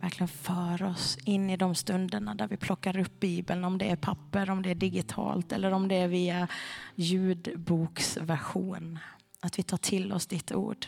verkligen 0.00 0.28
för 0.28 0.82
oss 0.82 1.18
in 1.24 1.50
i 1.50 1.56
de 1.56 1.74
stunderna 1.74 2.34
där 2.34 2.48
vi 2.48 2.56
plockar 2.56 2.98
upp 2.98 3.20
Bibeln, 3.20 3.64
om 3.64 3.78
det 3.78 3.90
är 3.90 3.96
papper, 3.96 4.50
om 4.50 4.62
det 4.62 4.70
är 4.70 4.74
digitalt 4.74 5.52
eller 5.52 5.72
om 5.72 5.88
det 5.88 5.94
är 5.94 6.08
via 6.08 6.48
ljudboksversion. 6.94 8.98
Att 9.40 9.58
vi 9.58 9.62
tar 9.62 9.76
till 9.76 10.12
oss 10.12 10.26
ditt 10.26 10.52
ord. 10.52 10.86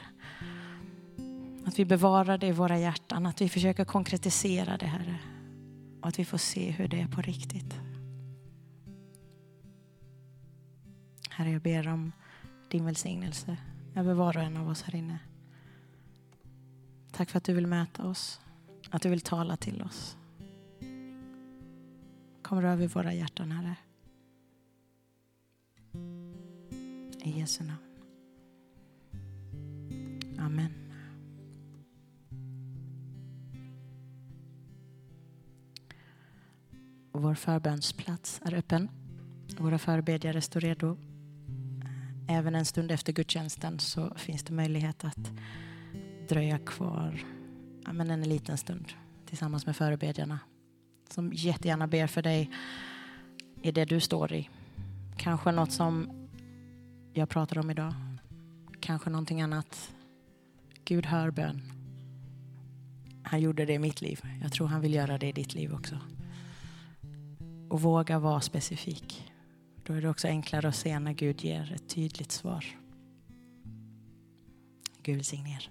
Att 1.65 1.79
vi 1.79 1.85
bevarar 1.85 2.39
det 2.39 2.47
i 2.47 2.53
våra 2.53 2.79
hjärtan, 2.79 3.27
att 3.27 3.41
vi 3.41 3.49
försöker 3.49 3.85
konkretisera 3.85 4.77
det, 4.77 4.87
Herre. 4.87 5.19
Och 6.01 6.09
att 6.09 6.19
vi 6.19 6.25
får 6.25 6.39
se 6.39 6.71
hur 6.71 6.89
det 6.89 7.01
är 7.01 7.09
på 7.09 7.23
riktigt. 7.23 7.75
Herre, 11.31 11.51
jag 11.51 11.63
ber 11.63 11.89
om 11.89 12.13
din 12.69 12.85
välsignelse 12.85 13.57
över 13.95 14.15
var 14.15 14.37
och 14.37 14.43
en 14.43 14.57
av 14.57 14.69
oss 14.69 14.83
här 14.83 14.95
inne. 14.95 15.19
Tack 17.13 17.31
för 17.31 17.39
att 17.39 17.45
du 17.45 17.53
vill 17.53 17.67
möta 17.67 18.07
oss, 18.07 18.41
att 18.91 19.03
du 19.03 19.09
vill 19.09 19.21
tala 19.21 19.57
till 19.57 19.83
oss. 19.83 20.17
Kom 22.43 22.59
över 22.59 22.89
våra 22.89 23.15
hjärtan, 23.15 23.53
Herre. 23.53 23.77
I 27.23 27.39
Jesu 27.39 27.65
namn. 27.65 27.88
Amen. 30.39 30.73
Vår 37.13 37.35
förbönsplats 37.35 38.41
är 38.45 38.55
öppen. 38.55 38.89
Våra 39.59 39.79
förebedjare 39.79 40.41
står 40.41 40.61
redo. 40.61 40.97
Även 42.29 42.55
en 42.55 42.65
stund 42.65 42.91
efter 42.91 43.13
gudstjänsten 43.13 43.79
så 43.79 44.15
finns 44.15 44.43
det 44.43 44.53
möjlighet 44.53 45.05
att 45.05 45.31
dröja 46.29 46.59
kvar 46.59 47.25
men 47.93 48.11
en 48.11 48.23
liten 48.23 48.59
stund 48.59 48.93
tillsammans 49.27 49.67
med 49.67 49.77
förebedjarna 49.77 50.39
som 51.11 51.33
jättegärna 51.33 51.87
ber 51.87 52.07
för 52.07 52.23
dig 52.23 52.51
i 53.63 53.73
det 53.73 53.85
du 53.85 54.01
står 54.01 54.33
i. 54.33 54.49
Kanske 55.17 55.53
något 55.53 55.73
som 55.73 56.11
jag 57.13 57.29
pratar 57.29 57.59
om 57.59 57.71
idag. 57.71 57.95
Kanske 58.81 59.11
någonting 59.11 59.43
annat 59.43 59.95
Gud 60.89 61.07
hör 61.07 61.31
bön. 61.31 61.63
Han 63.25 63.41
gjorde 63.41 63.65
det 63.65 63.73
i 63.73 63.79
mitt 63.79 64.01
liv. 64.01 64.21
Jag 64.43 64.53
tror 64.53 64.67
han 64.67 64.81
vill 64.81 64.95
göra 64.95 65.19
det 65.19 65.27
i 65.27 65.33
ditt 65.33 65.55
liv 65.55 65.75
också. 65.75 65.99
Och 67.71 67.83
våga 67.83 68.19
vara 68.19 68.41
specifik. 68.41 69.33
Då 69.83 69.93
är 69.93 70.03
det 70.03 70.09
också 70.09 70.29
enklare 70.29 70.69
att 70.69 70.77
se 70.77 70.99
när 70.99 71.13
Gud 71.13 71.45
ger 71.45 71.73
ett 71.73 71.89
tydligt 71.89 72.33
svar. 72.33 72.65
Gud 75.03 75.17
välsigne 75.17 75.51
er. 75.51 75.71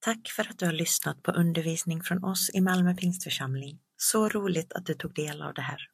Tack 0.00 0.28
för 0.36 0.50
att 0.50 0.58
du 0.58 0.66
har 0.66 0.72
lyssnat 0.72 1.22
på 1.22 1.30
undervisning 1.30 2.02
från 2.02 2.24
oss 2.24 2.50
i 2.54 2.60
Malmö 2.60 2.94
Pingstförsamling. 2.94 3.80
Så 3.96 4.28
roligt 4.28 4.72
att 4.72 4.86
du 4.86 4.94
tog 4.94 5.14
del 5.14 5.42
av 5.42 5.54
det 5.54 5.62
här. 5.62 5.91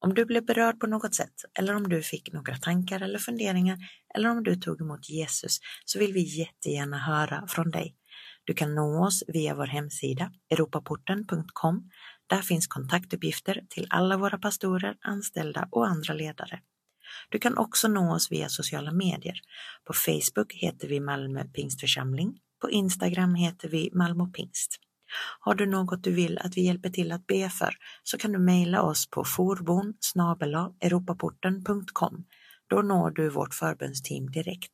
Om 0.00 0.14
du 0.14 0.24
blev 0.24 0.44
berörd 0.44 0.80
på 0.80 0.86
något 0.86 1.14
sätt 1.14 1.34
eller 1.58 1.74
om 1.74 1.88
du 1.88 2.02
fick 2.02 2.32
några 2.32 2.56
tankar 2.56 3.00
eller 3.00 3.18
funderingar 3.18 3.78
eller 4.14 4.30
om 4.30 4.42
du 4.42 4.56
tog 4.56 4.80
emot 4.80 5.08
Jesus 5.08 5.58
så 5.84 5.98
vill 5.98 6.12
vi 6.12 6.38
jättegärna 6.38 6.98
höra 6.98 7.46
från 7.48 7.70
dig. 7.70 7.96
Du 8.44 8.54
kan 8.54 8.74
nå 8.74 9.06
oss 9.06 9.24
via 9.26 9.54
vår 9.54 9.66
hemsida 9.66 10.32
europaporten.com. 10.50 11.90
Där 12.26 12.42
finns 12.42 12.66
kontaktuppgifter 12.66 13.62
till 13.68 13.86
alla 13.90 14.16
våra 14.16 14.38
pastorer, 14.38 14.96
anställda 15.00 15.68
och 15.70 15.86
andra 15.86 16.14
ledare. 16.14 16.60
Du 17.28 17.38
kan 17.38 17.58
också 17.58 17.88
nå 17.88 18.14
oss 18.14 18.32
via 18.32 18.48
sociala 18.48 18.92
medier. 18.92 19.40
På 19.84 19.92
Facebook 19.92 20.52
heter 20.52 20.88
vi 20.88 21.00
Malmö 21.00 21.44
Pingstförsamling. 21.44 22.38
På 22.60 22.70
Instagram 22.70 23.34
heter 23.34 23.68
vi 23.68 23.90
Malmö 23.94 24.26
Pingst. 24.26 24.85
Har 25.40 25.54
du 25.54 25.66
något 25.66 26.04
du 26.04 26.12
vill 26.12 26.38
att 26.38 26.56
vi 26.56 26.60
hjälper 26.60 26.90
till 26.90 27.12
att 27.12 27.26
be 27.26 27.50
för 27.50 27.74
så 28.02 28.18
kan 28.18 28.32
du 28.32 28.38
mejla 28.38 28.82
oss 28.82 29.10
på 29.10 29.24
forbon 29.24 29.94
europaporten.com. 30.80 32.24
Då 32.68 32.82
når 32.82 33.10
du 33.10 33.28
vårt 33.28 33.54
förbundsteam 33.54 34.30
direkt. 34.30 34.72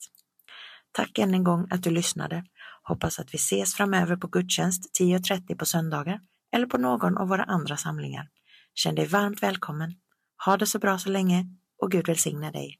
Tack 0.93 1.18
än 1.18 1.35
en 1.35 1.45
gång 1.45 1.66
att 1.70 1.83
du 1.83 1.91
lyssnade. 1.91 2.45
Hoppas 2.83 3.18
att 3.18 3.35
vi 3.35 3.37
ses 3.37 3.74
framöver 3.74 4.16
på 4.16 4.26
gudstjänst 4.26 5.01
10.30 5.01 5.57
på 5.57 5.66
söndagar 5.66 6.20
eller 6.53 6.66
på 6.66 6.78
någon 6.78 7.18
av 7.18 7.28
våra 7.28 7.45
andra 7.45 7.76
samlingar. 7.76 8.28
Känn 8.74 8.95
dig 8.95 9.07
varmt 9.07 9.43
välkommen. 9.43 9.95
Ha 10.45 10.57
det 10.57 10.66
så 10.66 10.78
bra 10.78 10.99
så 10.99 11.09
länge 11.09 11.47
och 11.78 11.91
Gud 11.91 12.07
välsigne 12.07 12.51
dig. 12.51 12.78